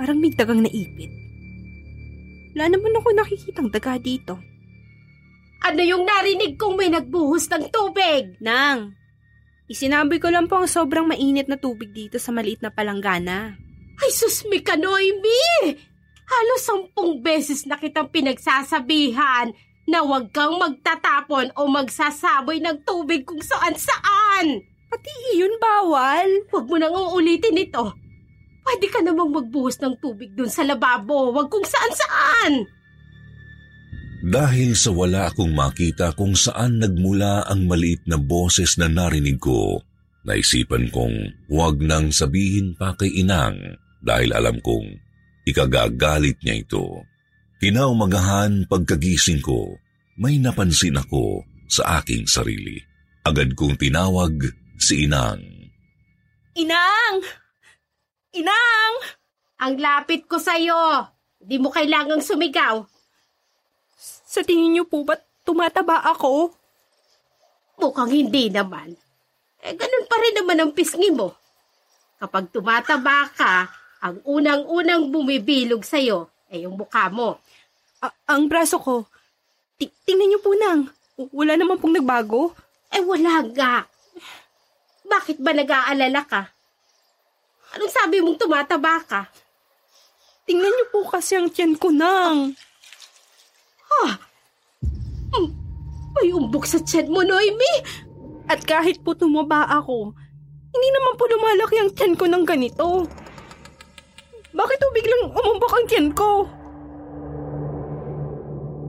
Parang 0.00 0.18
may 0.18 0.32
dagang 0.32 0.64
naipit. 0.64 1.12
Wala 2.54 2.70
naman 2.70 2.96
ako 2.96 3.08
nakikitang 3.12 3.68
daga 3.70 3.98
dito. 4.00 4.40
Ano 5.64 5.80
yung 5.80 6.04
narinig 6.04 6.60
kong 6.60 6.76
may 6.76 6.90
nagbuhos 6.92 7.48
ng 7.50 7.72
tubig? 7.72 8.36
Nang, 8.40 8.94
isinabi 9.66 10.20
ko 10.20 10.28
lang 10.28 10.46
po 10.46 10.60
ang 10.60 10.68
sobrang 10.68 11.08
mainit 11.08 11.48
na 11.48 11.56
tubig 11.56 11.90
dito 11.92 12.20
sa 12.20 12.30
maliit 12.30 12.60
na 12.60 12.68
palanggana. 12.68 13.56
Ay, 14.00 14.10
susmi 14.12 14.60
ka, 14.60 14.76
Noemi! 14.76 15.72
Halos 16.24 16.62
sampung 16.64 17.20
beses 17.20 17.68
na 17.68 17.76
kitang 17.76 18.08
pinagsasabihan 18.08 19.52
na 19.84 20.00
huwag 20.00 20.32
kang 20.32 20.56
magtatapon 20.56 21.52
o 21.56 21.68
magsasaboy 21.68 22.60
ng 22.60 22.80
tubig 22.84 23.28
kung 23.28 23.40
saan-saan. 23.44 24.64
Pati 24.88 25.12
iyon 25.36 25.60
bawal. 25.60 26.48
Huwag 26.48 26.66
mo 26.70 26.76
nang 26.80 26.94
uulitin 26.94 27.60
ito. 27.60 28.03
Pwede 28.64 28.86
ka 28.88 29.04
namang 29.04 29.30
magbuhos 29.30 29.76
ng 29.78 30.00
tubig 30.00 30.32
dun 30.32 30.48
sa 30.48 30.64
lababo, 30.64 31.30
huwag 31.30 31.52
kung 31.52 31.62
saan-saan. 31.62 32.64
Dahil 34.24 34.72
sa 34.72 34.88
wala 34.88 35.28
akong 35.28 35.52
makita 35.52 36.16
kung 36.16 36.32
saan 36.32 36.80
nagmula 36.80 37.44
ang 37.44 37.68
maliit 37.68 38.08
na 38.08 38.16
boses 38.16 38.80
na 38.80 38.88
narinig 38.88 39.36
ko, 39.36 39.84
naisipan 40.24 40.88
kong 40.88 41.44
huwag 41.52 41.84
nang 41.84 42.08
sabihin 42.08 42.72
pa 42.72 42.96
kay 42.96 43.20
inang 43.20 43.76
dahil 44.00 44.32
alam 44.32 44.56
kong 44.64 44.96
ikagagalit 45.44 46.40
niya 46.40 46.64
ito. 46.64 47.04
Kinaumagahan 47.60 48.64
pagkagising 48.64 49.44
ko, 49.44 49.76
may 50.16 50.40
napansin 50.40 50.96
ako 50.96 51.44
sa 51.68 52.00
aking 52.00 52.24
sarili. 52.24 52.80
Agad 53.28 53.52
kong 53.52 53.76
tinawag 53.76 54.40
si 54.80 55.04
inang. 55.04 55.40
Inang! 56.56 57.43
Inang! 58.34 58.94
Ang 59.62 59.78
lapit 59.78 60.26
ko 60.26 60.42
sa'yo. 60.42 61.06
Di 61.38 61.56
mo 61.62 61.70
kailangang 61.70 62.24
sumigaw. 62.24 62.82
Sa 64.26 64.42
tingin 64.42 64.74
niyo 64.74 64.84
po 64.90 65.06
ba 65.06 65.14
tumataba 65.46 66.02
ako? 66.02 66.50
Mukhang 67.78 68.10
hindi 68.10 68.50
naman. 68.50 68.98
Eh, 69.62 69.72
ganun 69.78 70.06
pa 70.10 70.16
rin 70.18 70.34
naman 70.34 70.58
ang 70.58 70.72
pisngi 70.74 71.14
mo. 71.14 71.30
Kapag 72.18 72.50
tumataba 72.50 73.30
ka, 73.30 73.70
ang 74.02 74.18
unang-unang 74.26 75.08
bumibilog 75.08 75.86
sa'yo 75.86 76.28
ay 76.50 76.66
yung 76.66 76.74
mukha 76.74 77.08
mo. 77.08 77.38
A- 78.02 78.18
ang 78.34 78.50
braso 78.50 78.82
ko. 78.82 79.06
Ti- 79.78 79.94
tingnan 80.04 80.34
niyo 80.34 80.40
po 80.42 80.52
nang. 80.58 80.90
Wala 81.30 81.54
naman 81.54 81.78
pong 81.78 81.94
nagbago. 81.94 82.50
Eh, 82.90 83.02
wala 83.02 83.46
nga. 83.54 83.86
Bakit 85.06 85.38
ba 85.38 85.54
nag-aalala 85.54 86.22
ka? 86.26 86.53
Anong 87.74 87.92
sabi 87.92 88.22
mong 88.22 88.38
tumataba 88.38 89.02
ka? 89.02 89.22
Tingnan 90.46 90.70
niyo 90.70 90.86
po 90.94 91.08
kasi 91.10 91.34
ang 91.34 91.50
tiyan 91.50 91.74
ko 91.74 91.90
nang. 91.90 92.54
Ha? 93.90 94.04
Hmm, 95.34 95.50
may 96.14 96.30
umbok 96.30 96.68
sa 96.68 96.78
tiyan 96.78 97.10
mo, 97.10 97.26
Noemi. 97.26 97.74
At 98.46 98.62
kahit 98.62 99.02
po 99.02 99.16
tumaba 99.16 99.66
ako, 99.66 100.14
hindi 100.70 100.88
naman 100.92 101.14
po 101.18 101.24
lumalaki 101.26 101.76
ang 101.80 101.90
tiyan 101.96 102.14
ko 102.14 102.24
ng 102.28 102.44
ganito. 102.44 102.86
Bakit 104.54 104.78
po 104.78 104.88
biglang 104.94 105.22
umumbok 105.34 105.72
ang 105.74 105.86
tiyan 105.90 106.08
ko? 106.14 106.30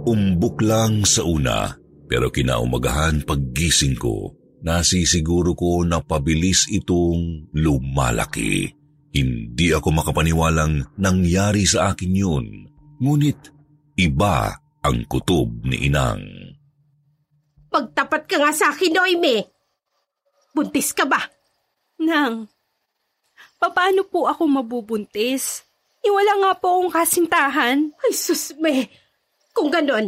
Umbok 0.05 0.61
lang 0.61 1.01
sa 1.01 1.25
una, 1.25 1.73
pero 2.05 2.29
kinaumagahan 2.29 3.25
paggising 3.25 3.97
ko, 3.97 4.29
nasisiguro 4.65 5.53
ko 5.53 5.85
na 5.85 6.01
pabilis 6.01 6.65
itong 6.73 7.53
lumalaki. 7.53 8.73
Hindi 9.15 9.71
ako 9.71 10.01
makapaniwalang 10.01 10.97
nangyari 10.99 11.63
sa 11.63 11.93
akin 11.93 12.11
yun. 12.11 12.45
Ngunit 12.99 13.39
iba 14.01 14.51
ang 14.83 15.05
kutob 15.07 15.63
ni 15.63 15.87
Inang. 15.87 16.25
Pagtapat 17.71 18.27
ka 18.27 18.41
nga 18.41 18.51
sa 18.51 18.73
akin, 18.73 18.91
Noemi. 18.91 19.39
Buntis 20.55 20.91
ka 20.95 21.03
ba? 21.07 21.19
Nang, 21.99 22.47
paano 23.59 24.07
po 24.07 24.27
ako 24.27 24.47
mabubuntis? 24.47 25.63
Iwala 26.05 26.33
nga 26.39 26.51
po 26.55 26.79
akong 26.79 26.91
kasintahan. 26.93 27.77
Ay, 27.99 28.13
susme. 28.13 28.87
Kung 29.51 29.73
ganon, 29.73 30.07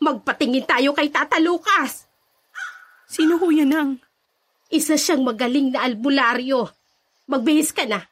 magpatingin 0.00 0.64
tayo 0.64 0.94
kay 0.94 1.10
Tata 1.10 1.36
Lucas. 1.42 2.05
Sino 3.16 3.40
ho 3.40 3.48
yan 3.48 3.72
nang? 3.72 3.90
Isa 4.68 5.00
siyang 5.00 5.24
magaling 5.24 5.72
na 5.72 5.88
albularyo. 5.88 6.68
Magbihis 7.32 7.72
ka 7.72 7.88
na 7.88 8.04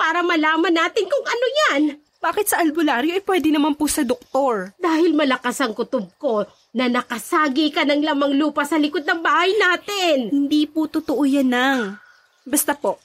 para 0.00 0.24
malaman 0.24 0.72
natin 0.72 1.04
kung 1.04 1.24
ano 1.28 1.46
yan. 1.60 1.82
Bakit 2.24 2.46
sa 2.48 2.64
albularyo 2.64 3.12
ay 3.12 3.20
pwede 3.20 3.52
naman 3.52 3.76
po 3.76 3.84
sa 3.84 4.00
doktor? 4.00 4.72
Dahil 4.80 5.12
malakas 5.12 5.60
ang 5.60 5.76
kutob 5.76 6.08
ko 6.16 6.48
na 6.72 6.88
nakasagi 6.88 7.68
ka 7.68 7.84
ng 7.84 8.00
lamang 8.00 8.32
lupa 8.32 8.64
sa 8.64 8.80
likod 8.80 9.04
ng 9.04 9.20
bahay 9.20 9.52
natin. 9.60 10.32
Hindi 10.32 10.64
po 10.64 10.88
totoo 10.88 11.28
yan 11.28 11.52
nang. 11.52 12.00
Basta 12.48 12.72
po, 12.72 12.96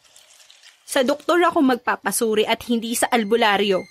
sa 0.87 1.03
doktor 1.03 1.43
ako 1.43 1.59
magpapasuri 1.67 2.47
at 2.47 2.63
hindi 2.71 2.95
sa 2.95 3.11
albularyo. 3.11 3.83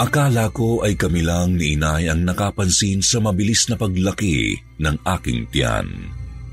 Akala 0.00 0.48
ko 0.48 0.80
ay 0.80 0.96
kami 0.96 1.20
lang 1.20 1.60
ni 1.60 1.76
inay 1.76 2.08
ang 2.08 2.24
nakapansin 2.24 3.04
sa 3.04 3.20
mabilis 3.20 3.68
na 3.68 3.76
paglaki 3.76 4.56
ng 4.80 4.96
aking 5.04 5.44
tiyan. 5.52 5.84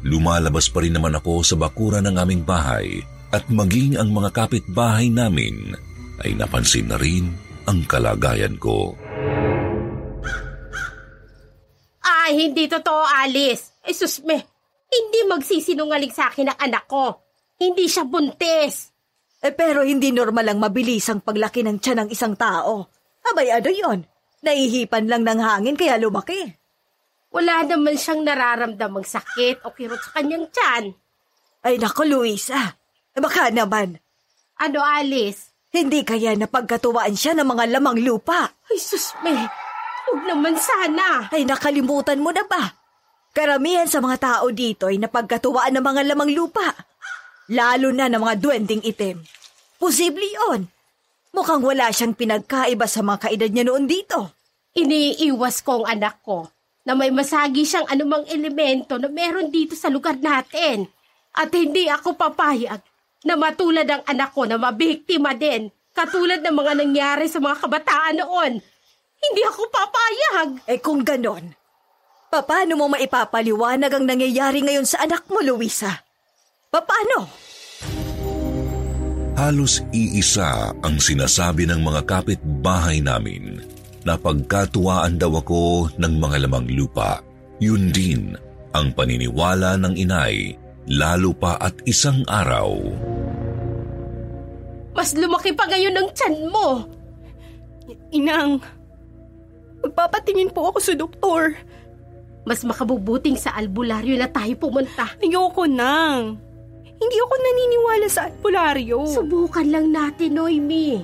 Lumalabas 0.03 0.67
pa 0.67 0.83
rin 0.83 0.95
naman 0.95 1.15
ako 1.15 1.43
sa 1.43 1.55
bakura 1.55 2.03
ng 2.03 2.19
aming 2.19 2.43
bahay 2.43 2.99
at 3.31 3.47
maging 3.47 3.95
ang 3.95 4.11
mga 4.11 4.35
kapitbahay 4.35 5.07
namin 5.07 5.71
ay 6.19 6.35
napansin 6.35 6.91
na 6.91 6.99
rin 6.99 7.31
ang 7.63 7.79
kalagayan 7.87 8.59
ko. 8.59 8.91
Ay, 12.03 12.43
hindi 12.43 12.67
totoo, 12.67 13.07
Alice. 13.23 13.79
Eh, 13.87 13.95
susme, 13.95 14.35
hindi 14.91 15.19
magsisinungaling 15.31 16.11
sa 16.11 16.27
akin 16.27 16.51
ang 16.51 16.59
anak 16.59 16.91
ko. 16.91 17.23
Hindi 17.55 17.87
siya 17.87 18.03
buntis. 18.03 18.91
Eh 19.39 19.55
pero 19.55 19.87
hindi 19.87 20.11
normal 20.11 20.51
ang 20.51 20.59
mabilis 20.59 21.07
ang 21.07 21.23
paglaki 21.23 21.63
ng 21.63 21.79
tiyan 21.79 22.03
ng 22.03 22.09
isang 22.11 22.35
tao. 22.35 22.98
Abay, 23.29 23.53
ano 23.53 23.69
yon? 23.69 23.99
Naihipan 24.41 25.05
lang 25.11 25.27
ng 25.27 25.39
hangin 25.39 25.75
kaya 25.75 25.99
lumaki. 25.99 26.55
Wala 27.29 27.61
naman 27.67 27.93
siyang 27.93 28.25
nararamdamang 28.25 29.05
sakit 29.05 29.61
o 29.67 29.73
kirot 29.75 30.01
sa 30.01 30.17
kanyang 30.17 30.49
tiyan. 30.49 30.97
Ay 31.61 31.77
nako, 31.77 32.07
Luisa. 32.07 32.79
Eh, 33.13 33.21
baka 33.21 33.53
naman. 33.53 33.99
Ano, 34.57 34.79
Alice? 34.81 35.53
Hindi 35.69 36.01
kaya 36.01 36.33
napagkatuwaan 36.33 37.13
siya 37.13 37.37
ng 37.37 37.45
mga 37.45 37.77
lamang 37.77 38.01
lupa. 38.01 38.49
Ay, 38.65 38.81
susme. 38.81 39.37
Huwag 40.09 40.21
naman 40.25 40.57
sana. 40.57 41.29
Ay 41.29 41.45
nakalimutan 41.45 42.17
mo 42.17 42.33
na 42.33 42.41
ba? 42.41 42.73
Karamihan 43.29 43.85
sa 43.85 44.01
mga 44.01 44.17
tao 44.17 44.49
dito 44.49 44.89
ay 44.89 44.97
napagkatuwaan 44.97 45.77
ng 45.77 45.85
mga 45.85 46.01
lamang 46.09 46.33
lupa. 46.33 46.73
Lalo 47.53 47.93
na 47.93 48.09
ng 48.09 48.17
mga 48.17 48.35
duwending 48.41 48.81
itim. 48.81 49.21
Posible 49.77 50.25
yon. 50.25 50.65
Mukhang 51.29 51.61
wala 51.61 51.93
siyang 51.93 52.17
pinagkaiba 52.17 52.89
sa 52.89 53.05
mga 53.05 53.29
kaedad 53.29 53.51
niya 53.53 53.65
noon 53.69 53.85
dito. 53.85 54.33
Iniiwas 54.73 55.61
ko 55.61 55.81
ang 55.83 55.97
anak 55.97 56.21
ko 56.25 56.49
na 56.85 56.97
may 56.97 57.13
masagi 57.13 57.65
siyang 57.65 57.85
anumang 57.85 58.25
elemento 58.29 58.97
na 58.97 59.11
meron 59.11 59.53
dito 59.53 59.77
sa 59.77 59.93
lugar 59.93 60.17
natin. 60.17 60.89
At 61.37 61.53
hindi 61.53 61.85
ako 61.85 62.17
papayag 62.17 62.81
na 63.25 63.33
matulad 63.37 63.85
ang 63.85 64.01
anak 64.09 64.33
ko 64.33 64.49
na 64.49 64.57
mabiktima 64.57 65.37
din 65.37 65.69
katulad 65.93 66.41
ng 66.41 66.55
mga 66.55 66.73
nangyari 66.79 67.25
sa 67.29 67.37
mga 67.37 67.55
kabataan 67.61 68.15
noon. 68.23 68.53
Hindi 69.19 69.41
ako 69.43 69.61
papayag. 69.67 70.49
Eh 70.65 70.79
kung 70.79 71.03
ganon, 71.03 71.51
paano 72.31 72.73
mo 72.79 72.87
maipapaliwanag 72.87 73.91
ang 73.91 74.05
nangyayari 74.07 74.63
ngayon 74.63 74.87
sa 74.87 75.03
anak 75.03 75.27
mo, 75.27 75.43
Luisa? 75.43 75.91
Paano? 76.71 77.48
Halos 79.39 79.79
iisa 79.95 80.75
ang 80.83 80.99
sinasabi 80.99 81.63
ng 81.63 81.79
mga 81.79 82.03
kapitbahay 82.03 82.99
namin 82.99 83.63
na 84.03 84.19
pagkatuwaan 84.19 85.15
daw 85.15 85.39
ako 85.39 85.87
ng 85.95 86.13
mga 86.19 86.43
lamang 86.43 86.67
lupa. 86.75 87.23
Yun 87.63 87.87
din 87.87 88.35
ang 88.75 88.91
paniniwala 88.91 89.79
ng 89.79 89.95
inay 89.95 90.59
lalo 90.91 91.31
pa 91.31 91.55
at 91.55 91.71
isang 91.87 92.19
araw. 92.27 92.83
Mas 94.91 95.15
lumaki 95.15 95.55
pa 95.55 95.71
ngayon 95.71 95.95
ang 95.95 96.11
tiyan 96.11 96.37
mo. 96.51 96.83
Inang, 98.11 98.59
magpapatingin 99.79 100.51
po 100.51 100.67
ako 100.67 100.83
sa 100.83 100.93
doktor. 100.99 101.55
Mas 102.43 102.67
makabubuting 102.67 103.39
sa 103.39 103.55
albularyo 103.55 104.19
na 104.19 104.27
tayo 104.27 104.51
pumunta. 104.59 105.15
Ayoko 105.23 105.63
nang. 105.63 106.48
Hindi 106.99 107.15
ako 107.23 107.33
naniniwala 107.39 108.07
sa 108.11 108.27
albularyo. 108.27 109.07
Subukan 109.07 109.71
lang 109.71 109.95
natin, 109.95 110.35
Noemi. 110.35 110.99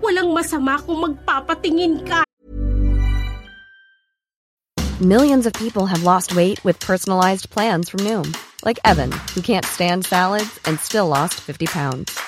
Walang 0.00 0.32
masama 0.32 0.80
kung 0.80 1.04
magpapatingin 1.04 2.00
ka. 2.08 2.24
Millions 4.98 5.46
of 5.46 5.52
people 5.54 5.86
have 5.86 6.02
lost 6.02 6.34
weight 6.34 6.58
with 6.64 6.80
personalized 6.80 7.52
plans 7.54 7.86
from 7.92 8.00
Noom. 8.00 8.34
Like 8.64 8.80
Evan, 8.82 9.12
who 9.36 9.44
can't 9.44 9.64
stand 9.64 10.08
salads 10.08 10.58
and 10.64 10.80
still 10.80 11.06
lost 11.06 11.34
50 11.38 11.66
pounds. 11.70 12.18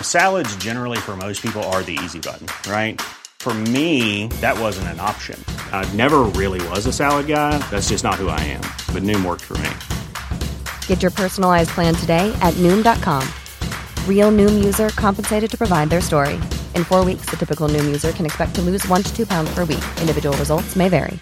Salads 0.00 0.56
generally 0.56 0.96
for 0.96 1.18
most 1.18 1.42
people 1.42 1.60
are 1.68 1.82
the 1.82 1.98
easy 2.02 2.22
button, 2.22 2.46
right? 2.70 2.96
For 3.44 3.52
me, 3.52 4.28
that 4.40 4.56
wasn't 4.56 4.88
an 4.88 5.00
option. 5.00 5.36
I 5.68 5.84
never 5.92 6.20
really 6.32 6.66
was 6.72 6.86
a 6.86 6.92
salad 6.92 7.26
guy. 7.26 7.58
That's 7.68 7.90
just 7.90 8.04
not 8.04 8.14
who 8.14 8.28
I 8.28 8.40
am. 8.40 8.64
But 8.94 9.02
Noom 9.02 9.20
worked 9.20 9.42
for 9.44 9.58
me. 9.58 9.68
Get 10.86 11.02
your 11.02 11.10
personalized 11.10 11.70
plan 11.70 11.94
today 11.94 12.32
at 12.40 12.54
Noom.com. 12.54 13.28
Real 14.08 14.32
Noom 14.32 14.64
user 14.64 14.88
compensated 14.88 15.50
to 15.50 15.58
provide 15.58 15.90
their 15.90 16.00
story. 16.00 16.36
In 16.74 16.84
four 16.84 17.04
weeks, 17.04 17.26
the 17.28 17.36
typical 17.36 17.68
Noom 17.68 17.84
user 17.84 18.12
can 18.12 18.24
expect 18.24 18.54
to 18.54 18.62
lose 18.62 18.88
one 18.88 19.02
to 19.02 19.14
two 19.14 19.26
pounds 19.26 19.52
per 19.54 19.66
week. 19.66 19.84
Individual 20.00 20.34
results 20.38 20.74
may 20.74 20.88
vary. 20.88 21.18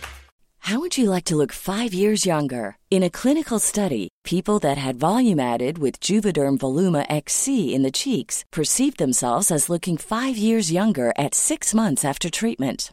How 0.66 0.78
would 0.78 0.96
you 0.96 1.10
like 1.10 1.24
to 1.24 1.34
look 1.34 1.50
five 1.50 1.92
years 1.92 2.24
younger? 2.24 2.76
In 2.88 3.02
a 3.02 3.10
clinical 3.10 3.58
study, 3.58 4.10
people 4.22 4.60
that 4.60 4.78
had 4.78 4.94
volume 4.94 5.40
added 5.40 5.78
with 5.78 5.98
Juvederm 5.98 6.56
Voluma 6.58 7.04
XC 7.08 7.74
in 7.74 7.82
the 7.82 7.90
cheeks 7.90 8.44
perceived 8.52 8.98
themselves 8.98 9.50
as 9.50 9.68
looking 9.68 9.96
five 9.96 10.36
years 10.36 10.70
younger 10.70 11.12
at 11.18 11.34
six 11.34 11.74
months 11.74 12.04
after 12.04 12.30
treatment. 12.30 12.92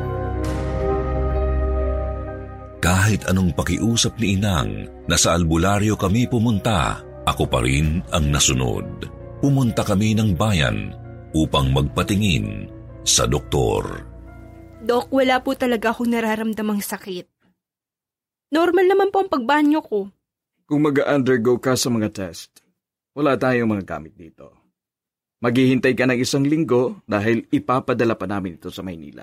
Kahit 2.81 3.29
anong 3.29 3.53
pakiusap 3.53 4.17
ni 4.17 4.41
Inang 4.41 4.89
na 5.05 5.13
sa 5.13 5.37
albularyo 5.37 5.93
kami 5.93 6.25
pumunta, 6.25 6.97
ako 7.29 7.45
pa 7.45 7.61
rin 7.61 8.01
ang 8.09 8.33
nasunod. 8.33 9.05
Pumunta 9.37 9.85
kami 9.85 10.17
ng 10.17 10.33
bayan 10.33 10.89
upang 11.37 11.69
magpatingin 11.69 12.65
sa 13.05 13.29
doktor. 13.29 13.85
Dok, 14.81 15.13
wala 15.13 15.37
po 15.45 15.53
talaga 15.53 15.93
akong 15.93 16.09
nararamdamang 16.09 16.81
sakit. 16.81 17.29
Normal 18.49 18.85
naman 18.89 19.13
po 19.13 19.21
ang 19.21 19.29
pagbanyo 19.29 19.79
ko. 19.85 20.09
Kung 20.65 20.81
mag-undergo 20.81 21.61
ka 21.61 21.77
sa 21.77 21.93
mga 21.93 22.09
test, 22.09 22.65
wala 23.13 23.37
tayong 23.37 23.77
mga 23.77 23.85
gamit 23.85 24.17
dito. 24.17 24.57
Maghihintay 25.45 25.93
ka 25.93 26.09
ng 26.09 26.17
isang 26.17 26.49
linggo 26.49 27.05
dahil 27.05 27.45
ipapadala 27.53 28.17
pa 28.17 28.25
namin 28.25 28.57
ito 28.57 28.73
sa 28.73 28.81
Maynila. 28.81 29.21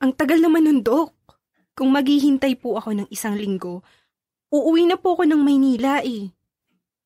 Ang 0.00 0.16
tagal 0.16 0.40
naman 0.40 0.64
nun, 0.64 0.80
Dok. 0.80 1.17
Kung 1.78 1.94
maghihintay 1.94 2.58
po 2.58 2.74
ako 2.74 2.90
ng 2.90 3.08
isang 3.14 3.38
linggo, 3.38 3.86
uuwi 4.50 4.90
na 4.90 4.98
po 4.98 5.14
ako 5.14 5.30
ng 5.30 5.38
Maynila 5.38 6.02
eh. 6.02 6.26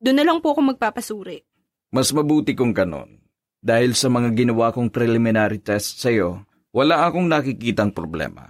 Doon 0.00 0.16
na 0.16 0.24
lang 0.24 0.40
po 0.40 0.56
ako 0.56 0.72
magpapasuri. 0.72 1.44
Mas 1.92 2.08
mabuti 2.16 2.56
kung 2.56 2.72
kanon. 2.72 3.20
Dahil 3.60 3.92
sa 3.92 4.08
mga 4.08 4.32
ginawa 4.32 4.72
kong 4.72 4.88
preliminary 4.88 5.60
test 5.60 6.00
sa'yo, 6.00 6.48
wala 6.72 7.04
akong 7.04 7.28
nakikitang 7.28 7.92
problema. 7.92 8.48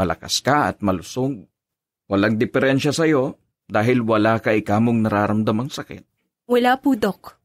Malakas 0.00 0.40
ka 0.40 0.72
at 0.72 0.80
malusog. 0.80 1.44
Walang 2.08 2.40
diferensya 2.40 2.96
sa'yo 2.96 3.36
dahil 3.68 4.00
wala 4.00 4.40
ka 4.40 4.56
ikamong 4.56 5.04
nararamdamang 5.04 5.68
sakit. 5.68 6.00
Wala 6.48 6.80
po, 6.80 6.96
Dok. 6.96 7.36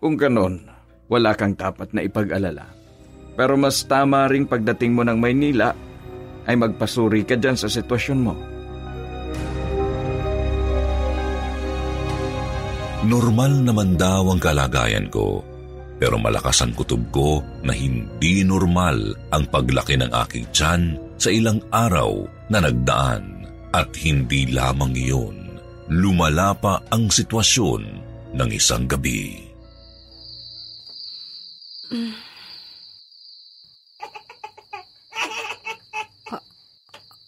Kung 0.00 0.16
ganon, 0.16 0.64
wala 1.12 1.36
kang 1.36 1.60
dapat 1.60 1.92
na 1.92 2.08
ipag-alala. 2.08 2.72
Pero 3.36 3.60
mas 3.60 3.84
tama 3.84 4.24
ring 4.32 4.48
pagdating 4.48 4.96
mo 4.96 5.04
ng 5.04 5.20
Maynila 5.20 5.91
ay 6.46 6.56
magpasuri 6.58 7.22
ka 7.22 7.38
dyan 7.38 7.58
sa 7.58 7.70
sitwasyon 7.70 8.20
mo. 8.20 8.34
Normal 13.02 13.66
naman 13.66 13.98
daw 13.98 14.30
ang 14.30 14.38
kalagayan 14.38 15.10
ko, 15.10 15.42
pero 15.98 16.22
malakas 16.22 16.62
ang 16.62 16.70
kutob 16.70 17.02
ko 17.10 17.42
na 17.66 17.74
hindi 17.74 18.46
normal 18.46 19.18
ang 19.34 19.50
paglaki 19.50 19.98
ng 19.98 20.10
aking 20.26 20.46
tiyan 20.54 20.82
sa 21.18 21.30
ilang 21.30 21.58
araw 21.74 22.22
na 22.46 22.62
nagdaan. 22.62 23.42
At 23.72 23.88
hindi 23.96 24.52
lamang 24.52 24.92
iyon, 24.92 25.56
lumala 25.88 26.52
pa 26.52 26.78
ang 26.92 27.08
sitwasyon 27.08 27.82
ng 28.36 28.48
isang 28.52 28.84
gabi. 28.84 29.52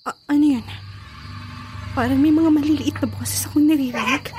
A- 0.05 0.21
ano 0.29 0.45
yun? 0.45 0.67
Parang 1.95 2.19
may 2.19 2.35
mga 2.35 2.51
maliliit 2.51 2.97
na 2.99 3.07
boses 3.07 3.47
akong 3.47 3.71
naririnig. 3.71 4.35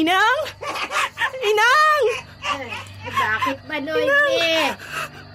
Inang! 0.00 0.38
Inang! 1.44 2.02
Bakit 3.04 3.58
ba, 3.68 3.76
Noemi? 3.76 4.72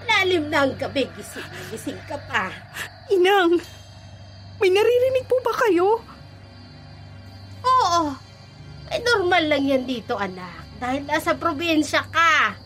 Malalim 0.02 0.50
na 0.50 0.66
ang 0.66 0.74
gabi, 0.82 1.06
gising 1.14 1.46
na 1.46 1.62
gising 1.70 2.02
ka 2.10 2.18
pa. 2.26 2.50
Inang, 3.14 3.62
may 4.58 4.74
naririnig 4.74 5.30
po 5.30 5.38
ba 5.46 5.54
kayo? 5.62 6.02
Oo. 7.62 8.02
Eh, 8.90 8.98
normal 9.06 9.46
lang 9.46 9.62
yan 9.62 9.86
dito, 9.86 10.18
anak. 10.18 10.66
Dahil 10.82 11.06
nasa 11.06 11.38
probinsya 11.38 12.02
ka. 12.10 12.58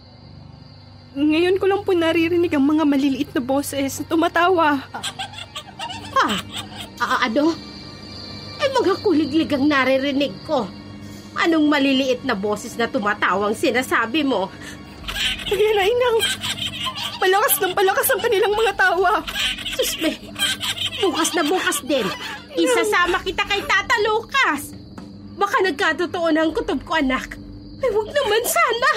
Ngayon 1.13 1.59
ko 1.59 1.67
lang 1.67 1.83
po 1.83 1.91
naririnig 1.91 2.55
ang 2.55 2.63
mga 2.63 2.87
maliliit 2.87 3.35
na 3.35 3.43
boses 3.43 3.99
na 3.99 4.05
tumatawa. 4.07 4.79
Ha? 4.95 5.22
Ah, 7.03 7.27
ano? 7.27 7.51
Eh, 8.63 8.69
mga 8.71 8.95
kuliglig 9.03 9.51
ang 9.51 9.67
naririnig 9.67 10.31
ko. 10.47 10.63
Anong 11.35 11.67
maliliit 11.67 12.23
na 12.23 12.31
boses 12.31 12.79
na 12.79 12.87
tumatawang 12.87 13.51
sinasabi 13.51 14.23
mo? 14.23 14.47
Ayan 15.51 15.73
na, 15.75 15.83
Inang. 15.83 16.17
Palakas 17.19 17.55
ng 17.59 17.73
palakas 17.75 18.07
ang 18.07 18.21
kanilang 18.23 18.55
mga 18.55 18.73
tawa. 18.79 19.19
Susme, 19.75 20.15
bukas 21.03 21.29
na 21.35 21.43
bukas 21.43 21.77
din. 21.83 22.07
Isasama 22.55 23.19
kita 23.19 23.43
kay 23.51 23.59
Tata 23.67 23.97
Lucas. 24.07 24.71
Baka 25.35 25.59
nagkatotoo 25.65 26.31
na 26.31 26.47
ang 26.47 26.55
kutob 26.55 26.79
ko, 26.87 26.95
anak. 26.95 27.35
Ay, 27.83 27.89
wag 27.91 28.09
naman 28.15 28.43
sana. 28.47 28.91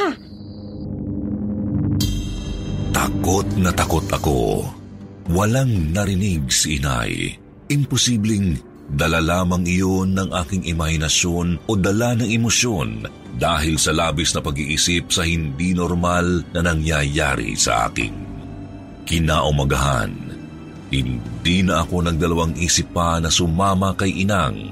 Takot 2.94 3.48
na 3.58 3.70
takot 3.74 4.06
ako. 4.14 4.62
Walang 5.34 5.90
narinig 5.90 6.46
si 6.54 6.78
inay. 6.78 7.45
Imposibleng 7.66 8.62
dala 8.86 9.18
lamang 9.18 9.66
iyon 9.66 10.14
ng 10.14 10.30
aking 10.30 10.70
imahinasyon 10.70 11.66
o 11.66 11.74
dala 11.74 12.14
ng 12.14 12.30
emosyon 12.30 13.02
dahil 13.34 13.74
sa 13.74 13.90
labis 13.90 14.30
na 14.30 14.40
pag-iisip 14.40 15.10
sa 15.10 15.26
hindi 15.26 15.74
normal 15.74 16.46
na 16.54 16.62
nangyayari 16.62 17.58
sa 17.58 17.90
akin. 17.90 18.14
Kinaumagahan, 19.02 20.14
hindi 20.94 21.56
na 21.66 21.82
ako 21.82 22.06
nagdalawang 22.06 22.54
isip 22.62 22.94
pa 22.94 23.18
na 23.18 23.34
sumama 23.34 23.98
kay 23.98 24.14
inang. 24.22 24.70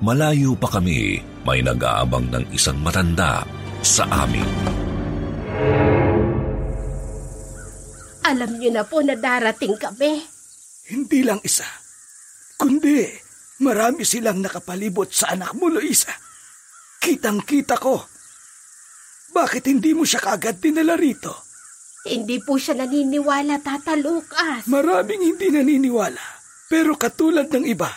Malayo 0.00 0.56
pa 0.56 0.72
kami, 0.72 1.20
may 1.44 1.60
nag-aabang 1.60 2.32
ng 2.32 2.44
isang 2.56 2.80
matanda 2.80 3.44
sa 3.84 4.08
amin. 4.08 4.48
Alam 8.24 8.50
niyo 8.56 8.72
na 8.72 8.82
po 8.88 9.04
na 9.04 9.12
darating 9.12 9.76
kami. 9.76 10.24
Hindi 10.88 11.20
lang 11.20 11.38
isa, 11.44 11.81
kundi 12.62 13.02
marami 13.58 14.06
silang 14.06 14.38
nakapalibot 14.38 15.10
sa 15.10 15.34
anak 15.34 15.58
mo, 15.58 15.66
Luisa. 15.66 16.14
Kitang-kita 17.02 17.74
ko. 17.82 17.98
Bakit 19.34 19.66
hindi 19.66 19.90
mo 19.90 20.06
siya 20.06 20.22
kagad 20.22 20.62
dinala 20.62 20.94
rito? 20.94 21.50
Hindi 22.06 22.38
po 22.38 22.58
siya 22.58 22.78
naniniwala, 22.78 23.58
Tata 23.58 23.98
Lucas. 23.98 24.70
Maraming 24.70 25.34
hindi 25.34 25.50
naniniwala. 25.50 26.22
Pero 26.70 26.94
katulad 26.94 27.50
ng 27.50 27.66
iba, 27.66 27.90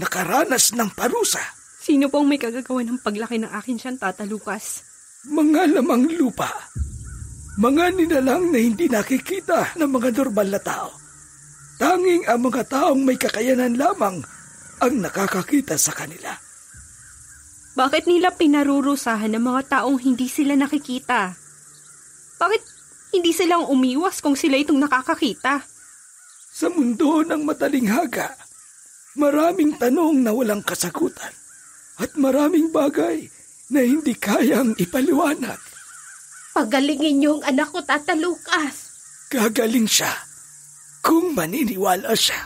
nakaranas 0.00 0.72
ng 0.72 0.90
parusa. 0.96 1.40
Sino 1.82 2.08
pong 2.08 2.30
may 2.30 2.40
kagagawa 2.40 2.80
ng 2.86 3.00
paglaki 3.04 3.42
ng 3.42 3.52
akin 3.52 3.76
siyang 3.76 3.98
Tata 4.00 4.24
Lucas? 4.24 4.84
Mga 5.28 5.80
lamang 5.80 6.08
lupa. 6.16 6.48
Mga 7.60 7.84
nilalang 7.98 8.48
na 8.48 8.58
hindi 8.60 8.88
nakikita 8.88 9.76
ng 9.76 9.90
mga 9.90 10.08
normal 10.16 10.48
na 10.48 10.60
tao. 10.62 11.01
Tanging 11.82 12.30
ang 12.30 12.46
mga 12.46 12.62
taong 12.70 13.02
may 13.02 13.18
kakayanan 13.18 13.74
lamang 13.74 14.22
ang 14.78 14.94
nakakakita 15.02 15.74
sa 15.74 15.90
kanila. 15.90 16.30
Bakit 17.74 18.06
nila 18.06 18.30
pinarurusahan 18.38 19.34
ng 19.34 19.42
mga 19.42 19.62
taong 19.66 19.98
hindi 19.98 20.30
sila 20.30 20.54
nakikita? 20.54 21.34
Bakit 22.38 22.62
hindi 23.18 23.34
silang 23.34 23.66
umiwas 23.66 24.22
kung 24.22 24.38
sila 24.38 24.62
itong 24.62 24.78
nakakakita? 24.78 25.66
Sa 26.54 26.70
mundo 26.70 27.26
ng 27.26 27.42
matalinghaga, 27.42 28.30
maraming 29.18 29.74
tanong 29.74 30.22
na 30.22 30.30
walang 30.30 30.62
kasagutan 30.62 31.34
at 31.98 32.14
maraming 32.14 32.70
bagay 32.70 33.26
na 33.74 33.82
hindi 33.82 34.14
kayang 34.14 34.78
ipaliwanag. 34.78 35.58
Pagalingin 36.54 37.18
niyo 37.18 37.42
ang 37.42 37.58
anak 37.58 37.74
ko, 37.74 37.82
Tata 37.82 38.14
Lucas. 38.14 38.94
Gagaling 39.34 39.90
siya 39.90 40.30
kung 41.02 41.34
maniniwala 41.34 42.14
siya. 42.14 42.38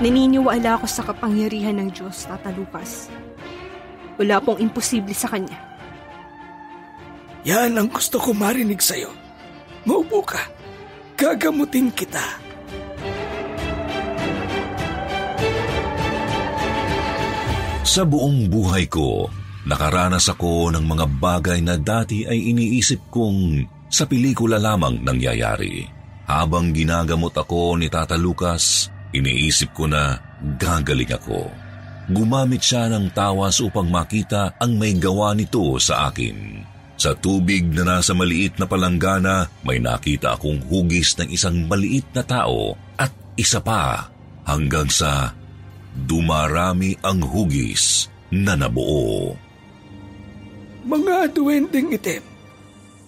Naniniwala 0.00 0.80
ako 0.80 0.86
sa 0.88 1.04
kapangyarihan 1.06 1.78
ng 1.78 1.88
Diyos, 1.92 2.26
Tata 2.26 2.50
Lucas. 2.50 3.12
Wala 4.18 4.40
pong 4.40 4.58
imposible 4.58 5.12
sa 5.14 5.30
Kanya. 5.30 5.54
Yan 7.44 7.76
ang 7.76 7.92
gusto 7.92 8.16
ko 8.16 8.32
marinig 8.32 8.80
sa'yo. 8.80 9.12
Maupo 9.84 10.24
ka. 10.24 10.40
Gagamutin 11.14 11.92
kita. 11.92 12.24
Sa 17.84 18.02
buong 18.02 18.50
buhay 18.50 18.90
ko, 18.90 19.30
nakaranas 19.68 20.26
ako 20.32 20.74
ng 20.74 20.82
mga 20.82 21.06
bagay 21.20 21.60
na 21.62 21.78
dati 21.78 22.26
ay 22.26 22.50
iniisip 22.50 23.12
kong 23.12 23.62
sa 23.86 24.08
pelikula 24.10 24.58
lamang 24.58 24.98
nangyayari. 25.04 25.93
Habang 26.24 26.72
ginagamot 26.72 27.32
ako 27.36 27.76
ni 27.76 27.92
Tata 27.92 28.16
Lucas, 28.16 28.88
iniisip 29.12 29.76
ko 29.76 29.84
na 29.84 30.16
gagaling 30.56 31.12
ako. 31.12 31.52
Gumamit 32.08 32.60
siya 32.60 32.88
ng 32.92 33.12
tawas 33.16 33.60
upang 33.64 33.88
makita 33.88 34.56
ang 34.60 34.76
may 34.76 34.92
gawa 34.96 35.32
nito 35.32 35.76
sa 35.80 36.08
akin. 36.12 36.64
Sa 36.94 37.16
tubig 37.16 37.68
na 37.72 37.96
nasa 37.96 38.12
maliit 38.12 38.56
na 38.60 38.68
palanggana, 38.68 39.48
may 39.64 39.80
nakita 39.80 40.36
akong 40.36 40.62
hugis 40.68 41.16
ng 41.20 41.28
isang 41.32 41.64
maliit 41.68 42.06
na 42.12 42.22
tao 42.22 42.76
at 42.96 43.10
isa 43.34 43.58
pa 43.58 44.08
hanggang 44.46 44.88
sa 44.88 45.32
dumarami 45.94 46.96
ang 47.02 47.24
hugis 47.24 48.08
na 48.30 48.56
nabuo. 48.56 49.34
Mga 50.84 51.32
duwending 51.32 51.96
itim, 51.96 52.24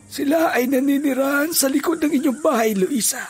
sila 0.07 0.55
ay 0.55 0.71
naninirahan 0.71 1.51
sa 1.51 1.66
likod 1.66 1.99
ng 2.03 2.12
inyong 2.14 2.38
bahay, 2.40 2.73
Luisa. 2.79 3.23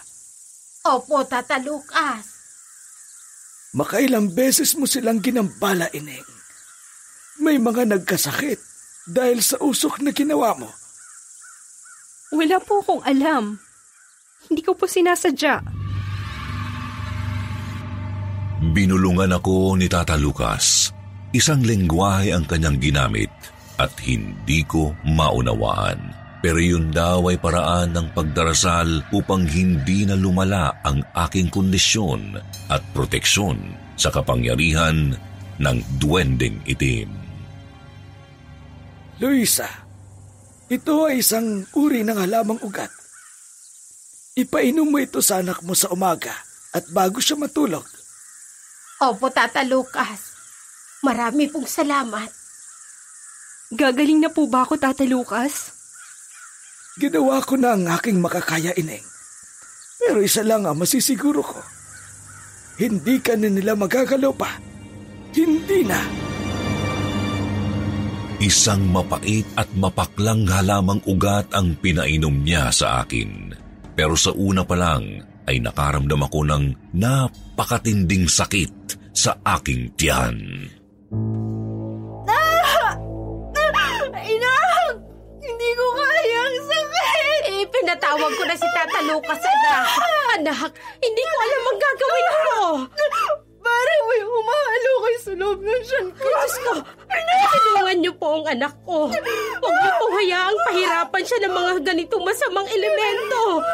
Opo, 0.86 1.24
Tata 1.26 1.58
Lucas. 1.58 2.24
Makailang 3.76 4.32
beses 4.32 4.78
mo 4.78 4.88
silang 4.88 5.20
ginambala, 5.20 5.90
Ineng. 5.92 6.24
May 7.42 7.60
mga 7.60 7.84
nagkasakit 7.92 8.56
dahil 9.10 9.44
sa 9.44 9.60
usok 9.60 10.00
na 10.00 10.14
ginawa 10.14 10.56
mo. 10.56 10.70
Wala 12.32 12.56
po 12.62 12.80
akong 12.80 13.04
alam. 13.04 13.60
Hindi 14.48 14.62
ko 14.64 14.72
po 14.72 14.88
sinasadya. 14.88 15.60
Binulungan 18.72 19.36
ako 19.36 19.76
ni 19.76 19.86
Tata 19.86 20.16
Lucas. 20.16 20.90
Isang 21.36 21.60
lengguwahe 21.60 22.32
ang 22.32 22.48
kanyang 22.48 22.80
ginamit 22.80 23.28
at 23.76 23.92
hindi 24.00 24.64
ko 24.64 24.96
maunawaan. 25.04 26.25
Pero 26.46 26.62
yun 26.62 26.94
daw 26.94 27.26
ay 27.26 27.42
paraan 27.42 27.90
ng 27.90 28.14
pagdarasal 28.14 29.11
upang 29.11 29.50
hindi 29.50 30.06
na 30.06 30.14
lumala 30.14 30.78
ang 30.87 31.02
aking 31.26 31.50
kondisyon 31.50 32.38
at 32.70 32.87
proteksyon 32.94 33.74
sa 33.98 34.14
kapangyarihan 34.14 35.11
ng 35.59 35.76
duwending 35.98 36.62
itim. 36.62 37.11
Luisa, 39.18 39.66
ito 40.70 41.11
ay 41.11 41.18
isang 41.18 41.66
uri 41.74 42.06
ng 42.06 42.14
halamang 42.14 42.62
ugat. 42.62 42.94
Ipainom 44.38 44.87
mo 44.87 45.02
ito 45.02 45.18
sa 45.18 45.42
anak 45.42 45.66
mo 45.66 45.74
sa 45.74 45.90
umaga 45.90 46.30
at 46.70 46.87
bago 46.94 47.18
siya 47.18 47.35
matulog. 47.35 47.82
Opo, 49.02 49.35
Tata 49.35 49.66
Lucas. 49.66 50.30
Marami 51.02 51.50
pong 51.50 51.66
salamat. 51.66 52.30
Gagaling 53.74 54.22
na 54.22 54.30
po 54.30 54.46
ba 54.46 54.62
ako, 54.62 54.78
Tata 54.78 55.02
Lucas? 55.02 55.75
Ginawa 56.96 57.44
ko 57.44 57.61
na 57.61 57.76
ang 57.76 57.85
aking 57.92 58.24
makakaya, 58.24 58.72
Ineng. 58.72 59.04
Pero 60.00 60.24
isa 60.24 60.40
lang 60.40 60.64
ang 60.64 60.80
masisiguro 60.80 61.44
ko. 61.44 61.61
Hindi 62.80 63.20
ka 63.20 63.37
na 63.37 63.52
nila 63.52 63.76
magagalaw 63.76 64.32
pa. 64.32 64.56
Hindi 65.37 65.85
na. 65.85 66.00
Isang 68.40 68.88
mapait 68.92 69.44
at 69.56 69.68
mapaklang 69.76 70.44
halamang 70.48 71.00
ugat 71.09 71.52
ang 71.56 71.76
pinainom 71.80 72.44
niya 72.44 72.68
sa 72.72 73.04
akin. 73.04 73.52
Pero 73.96 74.12
sa 74.16 74.32
una 74.32 74.64
pa 74.64 74.76
lang 74.76 75.24
ay 75.48 75.61
nakaramdam 75.61 76.20
ako 76.20 76.44
ng 76.44 76.64
napakatinding 76.96 78.28
sakit 78.28 78.72
sa 79.16 79.40
aking 79.40 79.92
tiyan. 79.96 80.37
Pinatawag 87.96 88.32
ko 88.37 88.42
na 88.44 88.56
si 88.61 88.68
Tata 88.76 89.00
Lucas, 89.09 89.40
anak. 89.40 89.88
Anak, 90.37 90.70
hindi 91.00 91.22
ko 91.24 91.35
alam 91.40 91.62
ang 91.64 91.80
gagawin 91.80 92.28
ko. 92.28 92.61
Parang 93.64 94.02
may 94.04 94.20
umahalukay 94.20 95.14
sa 95.24 95.32
loob 95.32 95.59
ng 95.64 95.80
tiyan 95.80 96.06
ko. 96.12 96.28
Diyos 96.28 96.56
ko, 96.61 96.72
tulungan 97.56 97.96
niyo 98.04 98.12
po 98.20 98.26
ang 98.37 98.46
anak 98.52 98.74
ko. 98.85 99.09
Huwag 99.09 99.74
niyo 99.80 99.92
po 99.96 100.06
hayaang 100.12 100.59
pahirapan 100.68 101.22
siya 101.24 101.38
ng 101.40 101.54
mga 101.56 101.72
ganitong 101.88 102.24
masamang 102.28 102.68
elemento. 102.68 103.64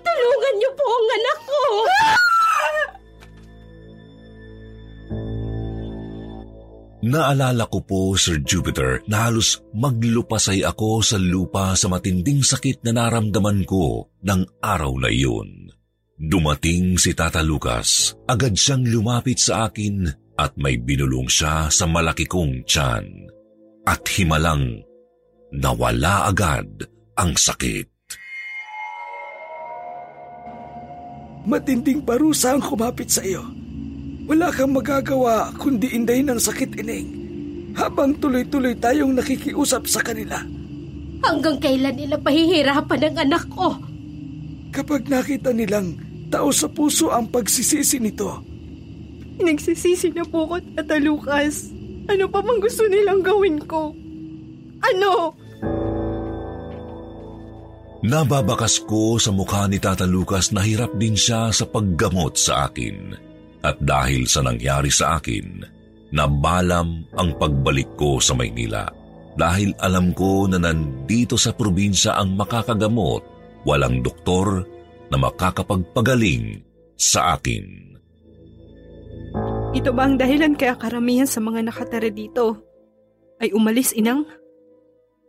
Tulungan 0.00 0.54
niyo 0.56 0.70
po 0.72 0.84
ang 0.88 1.08
anak 1.20 1.38
ko. 1.44 1.62
Naalala 7.06 7.70
ko 7.70 7.86
po, 7.86 8.18
Sir 8.18 8.42
Jupiter, 8.42 8.98
na 9.06 9.30
halos 9.30 9.62
maglupasay 9.70 10.66
ako 10.66 11.06
sa 11.06 11.22
lupa 11.22 11.78
sa 11.78 11.86
matinding 11.86 12.42
sakit 12.42 12.82
na 12.82 12.98
naramdaman 12.98 13.62
ko 13.62 14.10
ng 14.26 14.42
araw 14.58 14.90
na 14.98 15.06
iyon. 15.06 15.70
Dumating 16.18 16.98
si 16.98 17.14
Tata 17.14 17.46
Lucas. 17.46 18.18
Agad 18.26 18.58
siyang 18.58 18.82
lumapit 18.82 19.38
sa 19.38 19.70
akin 19.70 20.10
at 20.34 20.58
may 20.58 20.82
binulong 20.82 21.30
siya 21.30 21.70
sa 21.70 21.86
malaki 21.86 22.26
kong 22.26 22.66
tiyan. 22.66 23.06
At 23.86 24.02
himalang 24.10 24.82
nawala 25.54 26.26
agad 26.26 26.90
ang 27.14 27.38
sakit. 27.38 27.86
Matinding 31.46 32.02
parusa 32.02 32.58
ang 32.58 32.62
kumapit 32.66 33.14
sa 33.14 33.22
iyo. 33.22 33.65
Wala 34.26 34.50
kang 34.50 34.74
magagawa 34.74 35.54
kundi 35.54 35.94
indahin 35.94 36.34
ang 36.34 36.42
sakit, 36.42 36.74
Ining. 36.82 37.08
Habang 37.78 38.18
tuloy-tuloy 38.18 38.74
tayong 38.74 39.14
nakikiusap 39.14 39.86
sa 39.86 40.02
kanila. 40.02 40.42
Hanggang 41.22 41.62
kailan 41.62 41.94
nila 41.94 42.18
pahihirapan 42.18 43.06
ang 43.06 43.16
anak 43.22 43.44
ko? 43.52 43.78
Kapag 44.74 45.06
nakita 45.06 45.54
nilang 45.54 45.94
tao 46.28 46.50
sa 46.50 46.66
puso 46.66 47.14
ang 47.14 47.30
pagsisisi 47.30 48.02
nito. 48.02 48.42
Nagsisisi 49.36 50.10
na 50.16 50.24
po 50.26 50.48
ko, 50.48 50.56
Tata 50.58 50.96
Lucas. 50.98 51.70
Ano 52.10 52.26
pa 52.26 52.40
bang 52.42 52.58
gusto 52.58 52.82
nilang 52.88 53.20
gawin 53.22 53.60
ko? 53.62 53.92
Ano? 54.82 55.36
Nababakas 58.06 58.86
ko 58.86 59.18
sa 59.18 59.34
mukha 59.34 59.66
ni 59.66 59.82
Tata 59.82 60.06
Lucas 60.06 60.54
na 60.54 60.62
hirap 60.62 60.94
din 60.94 61.18
siya 61.18 61.50
sa 61.50 61.66
paggamot 61.66 62.38
sa 62.38 62.70
akin. 62.70 63.25
At 63.66 63.82
dahil 63.82 64.30
sa 64.30 64.46
nangyari 64.46 64.94
sa 64.94 65.18
akin, 65.18 65.66
nabalam 66.14 67.02
ang 67.18 67.30
pagbalik 67.34 67.98
ko 67.98 68.22
sa 68.22 68.38
Maynila. 68.38 68.86
Dahil 69.34 69.74
alam 69.82 70.14
ko 70.14 70.46
na 70.46 70.62
nandito 70.62 71.34
sa 71.34 71.50
probinsya 71.50 72.14
ang 72.14 72.38
makakagamot, 72.38 73.26
walang 73.66 74.06
doktor 74.06 74.62
na 75.10 75.18
makakapagpagaling 75.18 76.62
sa 76.94 77.34
akin. 77.34 77.98
Ito 79.74 79.90
ba 79.92 80.08
ang 80.08 80.16
dahilan 80.16 80.54
kaya 80.54 80.78
karamihan 80.78 81.26
sa 81.26 81.42
mga 81.42 81.66
nakatara 81.66 82.08
dito 82.08 82.62
ay 83.42 83.52
umalis, 83.52 83.92
inang? 83.92 84.24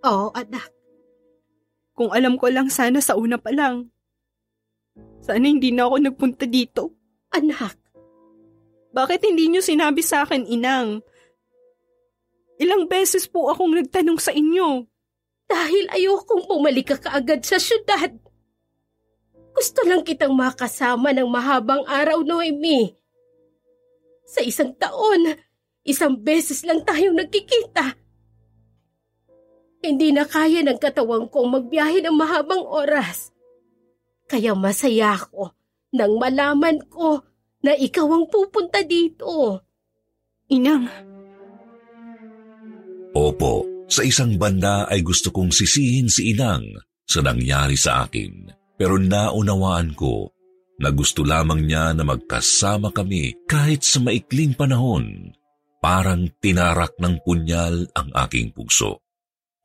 Oo, 0.06 0.32
anak. 0.32 0.72
Kung 1.98 2.14
alam 2.14 2.38
ko 2.38 2.54
lang 2.54 2.70
sana 2.70 3.02
sa 3.02 3.18
una 3.18 3.42
pa 3.42 3.50
lang. 3.50 3.90
Sana 5.26 5.50
hindi 5.50 5.74
na 5.74 5.90
ako 5.90 5.96
nagpunta 6.06 6.46
dito. 6.48 6.96
Anak, 7.34 7.76
bakit 8.98 9.22
hindi 9.22 9.46
niyo 9.46 9.62
sinabi 9.62 10.02
sa 10.02 10.26
akin, 10.26 10.50
inang? 10.50 11.06
Ilang 12.58 12.90
beses 12.90 13.30
po 13.30 13.54
akong 13.54 13.78
nagtanong 13.78 14.18
sa 14.18 14.34
inyo. 14.34 14.90
Dahil 15.46 15.86
ayokong 15.94 16.50
bumalik 16.50 16.90
ka 16.90 16.98
kaagad 16.98 17.46
sa 17.46 17.62
syudad. 17.62 18.10
Gusto 19.54 19.86
lang 19.86 20.02
kitang 20.02 20.34
makasama 20.34 21.14
ng 21.14 21.30
mahabang 21.30 21.86
araw, 21.86 22.26
Noemi. 22.26 22.98
Sa 24.26 24.42
isang 24.42 24.74
taon, 24.74 25.38
isang 25.86 26.18
beses 26.18 26.66
lang 26.66 26.82
tayong 26.82 27.22
nagkikita. 27.22 27.94
Hindi 29.86 30.10
na 30.10 30.26
kaya 30.26 30.66
ng 30.66 30.82
katawan 30.82 31.30
kong 31.30 31.54
magbiyahe 31.54 32.02
ng 32.02 32.18
mahabang 32.18 32.66
oras. 32.66 33.30
Kaya 34.26 34.58
masaya 34.58 35.14
ako 35.14 35.54
nang 35.94 36.18
malaman 36.18 36.82
ko 36.90 37.24
na 37.68 37.76
ikaw 37.76 38.08
ang 38.08 38.32
pupunta 38.32 38.80
dito. 38.88 39.60
Inang. 40.48 40.88
Opo, 43.12 43.84
sa 43.92 44.08
isang 44.08 44.40
banda 44.40 44.88
ay 44.88 45.04
gusto 45.04 45.36
kong 45.36 45.52
sisihin 45.52 46.08
si 46.08 46.32
Inang 46.32 46.64
sa 47.04 47.20
nangyari 47.20 47.76
sa 47.76 48.08
akin. 48.08 48.48
Pero 48.80 48.96
naunawaan 48.96 49.92
ko 50.00 50.32
na 50.80 50.96
gusto 50.96 51.28
lamang 51.28 51.68
niya 51.68 51.92
na 51.92 52.08
magkasama 52.08 52.96
kami 52.96 53.36
kahit 53.44 53.84
sa 53.84 54.00
maikling 54.00 54.56
panahon. 54.56 55.36
Parang 55.84 56.24
tinarak 56.40 56.96
ng 57.04 57.20
punyal 57.28 57.84
ang 57.92 58.10
aking 58.28 58.56
puso. 58.56 59.04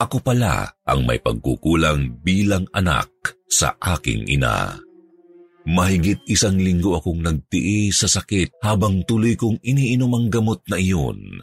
Ako 0.02 0.18
pala 0.18 0.66
ang 0.82 1.06
may 1.06 1.22
pagkukulang 1.22 2.18
bilang 2.26 2.66
anak 2.74 3.38
sa 3.46 3.78
aking 3.78 4.26
ina. 4.26 4.74
Mahigit 5.62 6.26
isang 6.26 6.58
linggo 6.58 6.98
akong 6.98 7.22
nagtiis 7.22 8.02
sa 8.02 8.10
sakit 8.10 8.58
habang 8.66 9.06
tuloy 9.06 9.38
kong 9.38 9.62
iniinom 9.62 10.10
ang 10.10 10.26
gamot 10.26 10.66
na 10.66 10.74
iyon. 10.74 11.38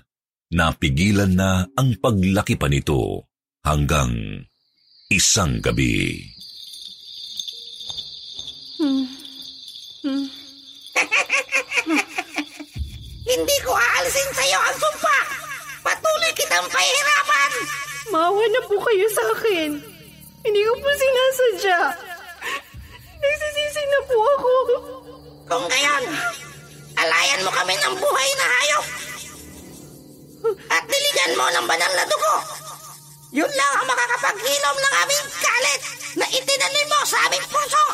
Napigilan 0.52 1.32
na 1.40 1.64
ang 1.78 1.96
paglaki 2.04 2.60
pa 2.60 2.68
nito 2.68 3.32
hanggang 3.64 4.44
isang 5.08 5.64
gabi. 5.64 6.20
Hmm. 8.80 9.06
Hmm. 10.00 10.26
Hindi 13.28 13.58
ko 13.62 13.72
aalisin 13.76 14.30
sa 14.32 14.44
iyo 14.48 14.60
ang 14.64 14.78
sumpa! 14.80 15.18
Patuloy 15.84 16.32
kitang 16.34 16.66
pahirapan! 16.72 17.52
Maawa 18.10 18.42
na 18.48 18.62
po 18.66 18.80
kayo 18.80 19.08
sa 19.12 19.24
akin. 19.38 19.70
Hindi 20.42 20.62
ko 20.66 20.74
po 20.80 20.90
sinasadya. 20.96 22.09
Nagsisisi 23.20 23.84
na 23.84 24.00
po 24.08 24.18
ako. 24.18 24.52
Kung 25.50 25.66
gayon, 25.68 26.04
alayan 26.96 27.44
mo 27.44 27.52
kami 27.52 27.76
ng 27.76 27.96
buhay 28.00 28.30
na 28.40 28.46
hayop. 28.48 28.86
At 30.72 30.84
diligan 30.88 31.36
mo 31.36 31.46
ng 31.52 31.66
banal 31.68 31.92
na 31.96 32.06
dugo. 32.08 32.36
Yun 33.30 33.52
lang 33.54 33.72
ang 33.78 33.86
makakapaghinom 33.86 34.78
ng 34.80 34.94
aming 35.06 35.26
galit 35.38 35.82
na 36.18 36.26
itinanim 36.34 36.88
mo 36.90 37.00
sa 37.06 37.18
aming 37.30 37.46
puso. 37.46 37.86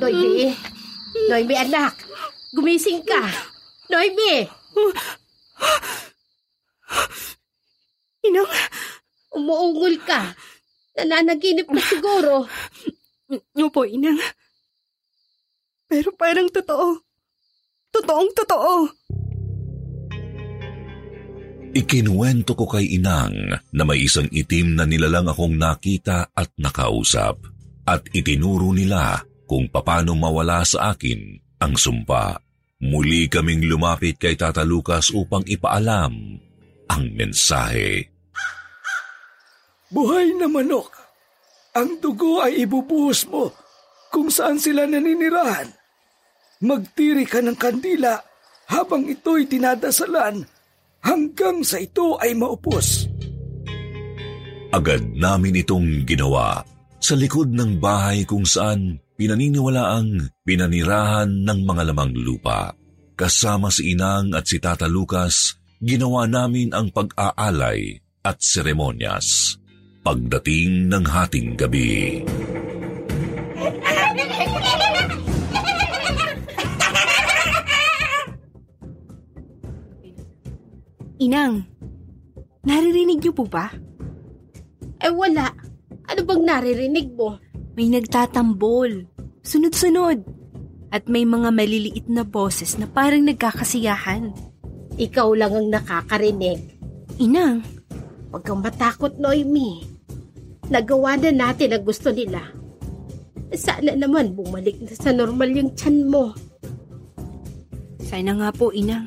Noybe, 0.00 0.54
Noybe 1.26 1.54
anak, 1.58 1.94
gumising 2.54 3.02
ka. 3.02 3.26
Noybe! 3.90 4.46
Inang, 8.20 8.46
umuungol 9.40 9.96
ka. 10.04 10.36
Nananaginip 11.00 11.66
ka 11.72 11.80
siguro. 11.80 12.44
Opo, 13.56 13.88
inang. 13.88 14.20
Pero 15.88 16.12
parang 16.14 16.46
totoo. 16.52 17.00
Totoong 17.90 18.30
totoo. 18.36 18.74
Ikinuwento 21.70 22.58
ko 22.58 22.66
kay 22.66 22.98
Inang 22.98 23.34
na 23.70 23.82
may 23.86 24.02
isang 24.02 24.26
itim 24.26 24.74
na 24.74 24.82
nilalang 24.82 25.30
akong 25.30 25.54
nakita 25.54 26.34
at 26.34 26.50
nakausap 26.58 27.38
at 27.86 28.02
itinuro 28.10 28.74
nila 28.74 29.22
kung 29.46 29.70
paano 29.70 30.18
mawala 30.18 30.66
sa 30.66 30.94
akin 30.94 31.38
ang 31.62 31.78
sumpa. 31.78 32.42
Muli 32.82 33.30
kaming 33.30 33.70
lumapit 33.70 34.18
kay 34.18 34.34
Tata 34.34 34.66
Lucas 34.66 35.14
upang 35.14 35.46
ipaalam 35.46 36.42
ang 36.90 37.04
mensahe. 37.14 38.09
Buhay 39.90 40.38
na 40.38 40.46
manok, 40.46 40.94
ang 41.74 41.98
dugo 41.98 42.38
ay 42.42 42.62
ibubuhos 42.62 43.26
mo 43.26 43.50
kung 44.10 44.30
saan 44.30 44.58
sila 44.58 44.86
naninirahan. 44.86 45.70
Magtiri 46.62 47.26
ka 47.26 47.42
ng 47.42 47.58
kandila 47.58 48.22
habang 48.70 49.06
ito'y 49.10 49.50
tinadasalan 49.50 50.46
hanggang 51.02 51.66
sa 51.66 51.82
ito 51.82 52.14
ay 52.22 52.38
maupos. 52.38 53.10
Agad 54.70 55.02
namin 55.18 55.58
itong 55.66 56.06
ginawa 56.06 56.62
sa 57.02 57.18
likod 57.18 57.50
ng 57.50 57.82
bahay 57.82 58.22
kung 58.22 58.46
saan 58.46 59.02
pinaniniwalaang 59.18 60.30
pinanirahan 60.46 61.42
ng 61.42 61.60
mga 61.66 61.82
lamang 61.90 62.14
lupa. 62.14 62.70
Kasama 63.18 63.68
si 63.74 63.92
Inang 63.92 64.32
at 64.32 64.46
si 64.46 64.62
Tata 64.62 64.86
Lucas, 64.86 65.58
ginawa 65.82 66.24
namin 66.30 66.70
ang 66.72 66.88
pag-aalay 66.94 68.00
at 68.24 68.40
seremonyas. 68.40 69.59
Pagdating 70.10 70.90
ng 70.90 71.06
hating 71.06 71.54
gabi. 71.54 72.18
Inang, 81.22 81.62
naririnig 82.66 83.22
niyo 83.22 83.30
po 83.38 83.46
ba? 83.46 83.70
Eh 84.98 85.14
wala. 85.14 85.54
Ano 86.10 86.20
bang 86.26 86.42
naririnig 86.42 87.14
mo? 87.14 87.38
May 87.78 87.94
nagtatambol. 87.94 89.06
Sunod-sunod. 89.46 90.26
At 90.90 91.06
may 91.06 91.22
mga 91.22 91.54
maliliit 91.54 92.10
na 92.10 92.26
boses 92.26 92.74
na 92.82 92.90
parang 92.90 93.22
nagkakasiyahan. 93.30 94.34
Ikaw 94.98 95.28
lang 95.38 95.54
ang 95.54 95.70
nakakarinig. 95.70 96.82
Inang, 97.22 97.62
Huwag 98.30 98.46
kang 98.46 98.62
matakot, 98.62 99.18
Noemi. 99.18 99.89
Nagawa 100.70 101.18
na 101.18 101.34
natin 101.34 101.74
ang 101.74 101.82
gusto 101.82 102.14
nila. 102.14 102.38
Sana 103.50 103.98
naman 103.98 104.38
bumalik 104.38 104.78
na 104.78 104.94
sa 104.94 105.10
normal 105.10 105.50
yung 105.50 105.74
tiyan 105.74 106.06
mo. 106.06 106.30
sana 108.06 108.38
nga 108.38 108.50
po, 108.54 108.70
Inang. 108.70 109.06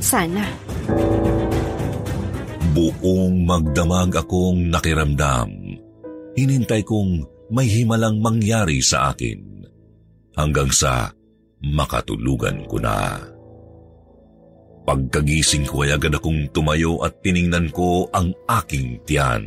Sana. 0.00 0.48
Buong 2.72 3.44
magdamag 3.44 4.16
akong 4.16 4.72
nakiramdam. 4.72 5.52
Hinintay 6.32 6.88
kong 6.88 7.28
may 7.52 7.68
himalang 7.68 8.24
mangyari 8.24 8.80
sa 8.80 9.12
akin. 9.12 9.68
Hanggang 10.40 10.72
sa 10.72 11.12
makatulugan 11.60 12.64
ko 12.64 12.80
na. 12.80 13.20
Pagkagising 14.88 15.68
ko 15.68 15.84
ay 15.84 15.92
agad 15.92 16.16
akong 16.16 16.48
tumayo 16.56 17.04
at 17.04 17.20
tiningnan 17.20 17.68
ko 17.68 18.08
ang 18.16 18.32
aking 18.48 18.96
tiyan. 19.04 19.44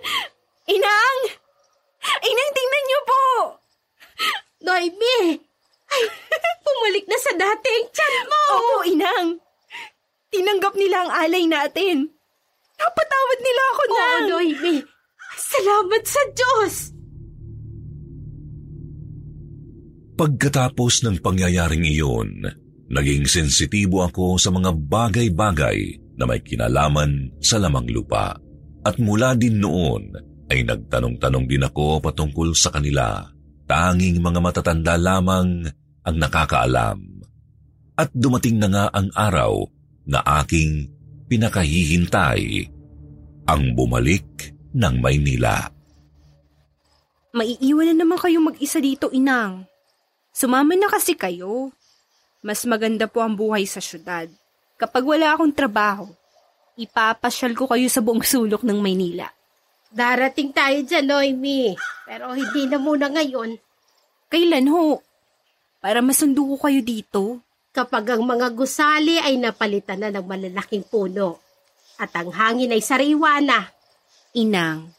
Inang! 0.76 1.18
Inang, 2.02 2.50
tingnan 2.54 2.84
niyo 2.86 3.00
po! 3.06 3.24
Noemi! 4.62 5.18
Ay, 5.92 6.02
bumalik 6.64 7.04
na 7.10 7.18
sa 7.18 7.32
dati 7.36 7.68
ang 7.68 7.88
tiyan 7.90 8.16
mo! 8.26 8.42
Opo, 8.56 8.76
Inang. 8.88 9.28
Tinanggap 10.32 10.74
nila 10.78 11.04
ang 11.04 11.10
alay 11.12 11.44
natin. 11.44 12.08
Napatawad 12.80 13.38
nila 13.44 13.62
ako, 13.62 13.82
Oo, 13.84 13.94
Nang. 13.94 14.24
Noemi. 14.32 14.76
Salamat 15.36 16.02
sa 16.08 16.22
Diyos! 16.32 16.74
Pagkatapos 20.12 21.02
ng 21.04 21.16
pangyayaring 21.24 21.84
iyon, 21.88 22.46
naging 22.92 23.24
sensitibo 23.24 24.04
ako 24.04 24.36
sa 24.36 24.52
mga 24.52 24.70
bagay-bagay 24.76 25.78
na 26.20 26.24
may 26.28 26.40
kinalaman 26.44 27.32
sa 27.40 27.56
lamang 27.56 27.88
lupa. 27.88 28.36
At 28.82 28.98
mula 28.98 29.38
din 29.38 29.62
noon 29.62 30.10
ay 30.50 30.66
nagtanong-tanong 30.66 31.46
din 31.46 31.62
ako 31.62 32.02
patungkol 32.02 32.52
sa 32.52 32.74
kanila. 32.74 33.22
Tanging 33.64 34.18
mga 34.18 34.40
matatanda 34.42 34.98
lamang 34.98 35.64
ang 36.02 36.16
nakakaalam. 36.18 36.98
At 37.94 38.10
dumating 38.10 38.58
na 38.58 38.68
nga 38.68 38.84
ang 38.90 39.08
araw 39.14 39.64
na 40.10 40.18
aking 40.42 40.90
pinakahihintay 41.30 42.66
ang 43.46 43.62
bumalik 43.78 44.52
ng 44.74 44.94
Maynila. 44.98 45.70
Maiiwan 47.32 47.94
na 47.94 48.04
naman 48.04 48.20
kayo 48.20 48.44
mag-isa 48.44 48.76
dito, 48.82 49.08
Inang. 49.08 49.64
Sumama 50.36 50.76
na 50.76 50.90
kasi 50.90 51.16
kayo. 51.16 51.72
Mas 52.42 52.66
maganda 52.66 53.06
po 53.06 53.22
ang 53.22 53.38
buhay 53.38 53.64
sa 53.64 53.78
syudad. 53.78 54.26
Kapag 54.76 55.06
wala 55.06 55.32
akong 55.32 55.54
trabaho, 55.54 56.10
ipapasyal 56.76 57.52
ko 57.52 57.68
kayo 57.68 57.86
sa 57.88 58.00
buong 58.00 58.24
sulok 58.24 58.64
ng 58.64 58.78
Maynila. 58.80 59.28
Darating 59.92 60.56
tayo 60.56 60.80
dyan, 60.80 61.04
Noemi. 61.04 61.76
Pero 62.08 62.32
hindi 62.32 62.64
na 62.64 62.80
muna 62.80 63.12
ngayon. 63.12 63.60
Kailan 64.32 64.72
ho? 64.72 65.04
Para 65.84 66.00
masundo 66.00 66.48
ko 66.48 66.56
kayo 66.56 66.80
dito. 66.80 67.44
Kapag 67.72 68.16
ang 68.16 68.24
mga 68.24 68.52
gusali 68.56 69.20
ay 69.20 69.36
napalitan 69.36 70.00
na 70.00 70.08
ng 70.12 70.24
malalaking 70.24 70.84
puno 70.84 71.40
at 72.00 72.12
ang 72.16 72.32
hangin 72.32 72.72
ay 72.72 72.80
sariwa 72.80 73.40
na. 73.44 73.68
Inang, 74.36 74.92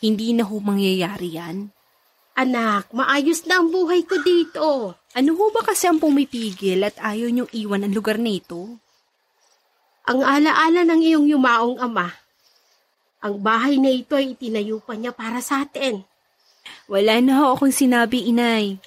hindi 0.00 0.32
na 0.32 0.48
ho 0.48 0.56
mangyayari 0.60 1.36
yan. 1.36 1.68
Anak, 2.38 2.94
maayos 2.94 3.44
na 3.50 3.60
ang 3.60 3.68
buhay 3.68 4.06
ko 4.06 4.16
dito. 4.22 4.94
Ano 5.12 5.30
ho 5.34 5.44
ba 5.50 5.66
kasi 5.66 5.90
ang 5.90 5.98
pumipigil 5.98 6.86
at 6.86 6.94
ayaw 7.02 7.28
niyong 7.28 7.50
iwan 7.50 7.82
ang 7.82 7.92
lugar 7.92 8.16
nito? 8.16 8.78
Ang 10.08 10.24
alaala 10.24 10.88
ng 10.88 11.00
iyong 11.04 11.26
yumaong 11.28 11.76
ama. 11.84 12.08
Ang 13.20 13.44
bahay 13.44 13.76
na 13.76 13.92
ito 13.92 14.16
ay 14.16 14.32
itinayo 14.32 14.80
pa 14.80 14.96
niya 14.96 15.12
para 15.12 15.44
sa 15.44 15.68
atin. 15.68 16.00
Wala 16.88 17.20
na 17.20 17.44
ho 17.44 17.44
akong 17.52 17.76
sinabi, 17.76 18.24
inay. 18.24 18.80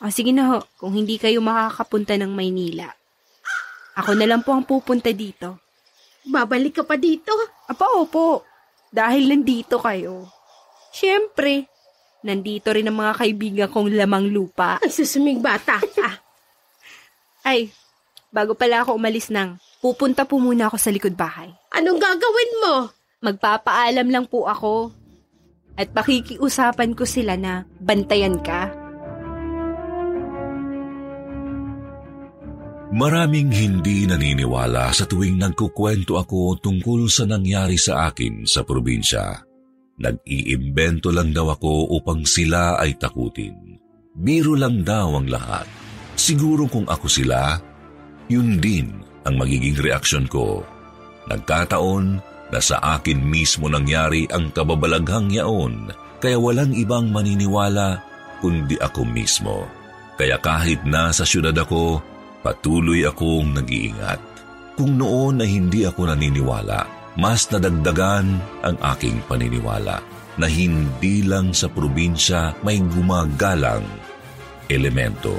O 0.00 0.08
sige 0.08 0.32
na 0.32 0.48
ho, 0.48 0.58
kung 0.80 0.96
hindi 0.96 1.20
kayo 1.20 1.44
makakapunta 1.44 2.16
ng 2.16 2.32
Maynila. 2.32 2.88
Ako 4.00 4.16
na 4.16 4.24
lang 4.24 4.40
po 4.40 4.56
ang 4.56 4.64
pupunta 4.64 5.12
dito. 5.12 5.60
Babalik 6.24 6.80
ka 6.80 6.88
pa 6.88 6.96
dito? 6.96 7.36
Apa, 7.68 8.00
opo. 8.00 8.40
Dahil 8.88 9.28
nandito 9.28 9.76
kayo. 9.76 10.24
Siyempre, 10.88 11.68
nandito 12.24 12.72
rin 12.72 12.88
ang 12.88 12.96
mga 12.96 13.12
kaibigan 13.12 13.68
kong 13.68 13.92
lamang 13.92 14.32
lupa. 14.32 14.80
Ay, 14.80 14.88
susuming 14.88 15.44
bata 15.44 15.76
ka. 15.76 16.10
Ay, 17.50 17.68
bago 18.32 18.56
pala 18.56 18.80
ako 18.80 18.96
umalis 18.96 19.28
nang, 19.28 19.60
pupunta 19.80 20.28
po 20.28 20.36
muna 20.36 20.68
ako 20.68 20.76
sa 20.76 20.92
likod 20.92 21.16
bahay. 21.16 21.48
Anong 21.72 21.98
gagawin 21.98 22.52
mo? 22.60 22.74
Magpapaalam 23.24 24.08
lang 24.12 24.28
po 24.28 24.44
ako. 24.46 24.92
At 25.80 25.96
pakikiusapan 25.96 26.92
ko 26.92 27.08
sila 27.08 27.40
na 27.40 27.64
bantayan 27.80 28.36
ka. 28.44 28.68
Maraming 32.90 33.54
hindi 33.54 34.02
naniniwala 34.04 34.90
sa 34.90 35.06
tuwing 35.06 35.38
nagkukwento 35.38 36.18
ako 36.18 36.58
tungkol 36.58 37.06
sa 37.06 37.22
nangyari 37.22 37.78
sa 37.78 38.10
akin 38.10 38.44
sa 38.44 38.66
probinsya. 38.66 39.46
Nag-iimbento 40.00 41.14
lang 41.14 41.30
daw 41.30 41.54
ako 41.54 41.94
upang 41.96 42.26
sila 42.26 42.82
ay 42.82 42.98
takutin. 42.98 43.78
Biro 44.10 44.58
lang 44.58 44.82
daw 44.82 45.22
ang 45.22 45.30
lahat. 45.30 45.70
Siguro 46.18 46.66
kung 46.66 46.88
ako 46.90 47.06
sila, 47.06 47.62
yun 48.26 48.58
din 48.58 49.09
ang 49.30 49.38
magiging 49.38 49.78
reaksyon 49.78 50.26
ko. 50.26 50.66
Nagkataon 51.30 52.18
na 52.50 52.58
sa 52.58 52.82
akin 52.98 53.22
mismo 53.22 53.70
nangyari 53.70 54.26
ang 54.34 54.50
kababalaghang 54.50 55.30
yaon, 55.30 55.94
kaya 56.18 56.34
walang 56.34 56.74
ibang 56.74 57.14
maniniwala 57.14 58.02
kundi 58.42 58.74
ako 58.82 59.06
mismo. 59.06 59.70
Kaya 60.18 60.36
kahit 60.42 60.82
nasa 60.82 61.22
syudad 61.22 61.54
ako, 61.54 62.02
patuloy 62.42 63.06
akong 63.06 63.54
nag-iingat. 63.54 64.18
Kung 64.74 64.98
noon 64.98 65.40
ay 65.44 65.48
hindi 65.60 65.86
ako 65.86 66.10
naniniwala, 66.10 67.14
mas 67.16 67.46
nadagdagan 67.48 68.26
ang 68.64 68.76
aking 68.96 69.22
paniniwala 69.30 70.00
na 70.40 70.46
hindi 70.48 71.20
lang 71.24 71.52
sa 71.52 71.68
probinsya 71.68 72.56
may 72.64 72.80
gumagalang 72.80 73.84
elemento. 74.72 75.36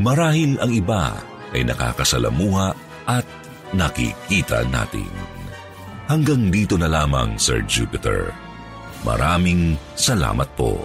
Marahil 0.00 0.56
ang 0.64 0.72
iba 0.72 1.12
ay 1.52 1.66
nakakasalamuha 1.66 2.89
at 3.06 3.24
nakikita 3.72 4.66
natin. 4.68 5.08
Hanggang 6.10 6.50
dito 6.50 6.74
na 6.74 6.90
lamang, 6.90 7.38
Sir 7.38 7.62
Jupiter. 7.70 8.34
Maraming 9.06 9.78
salamat 9.94 10.50
po. 10.58 10.84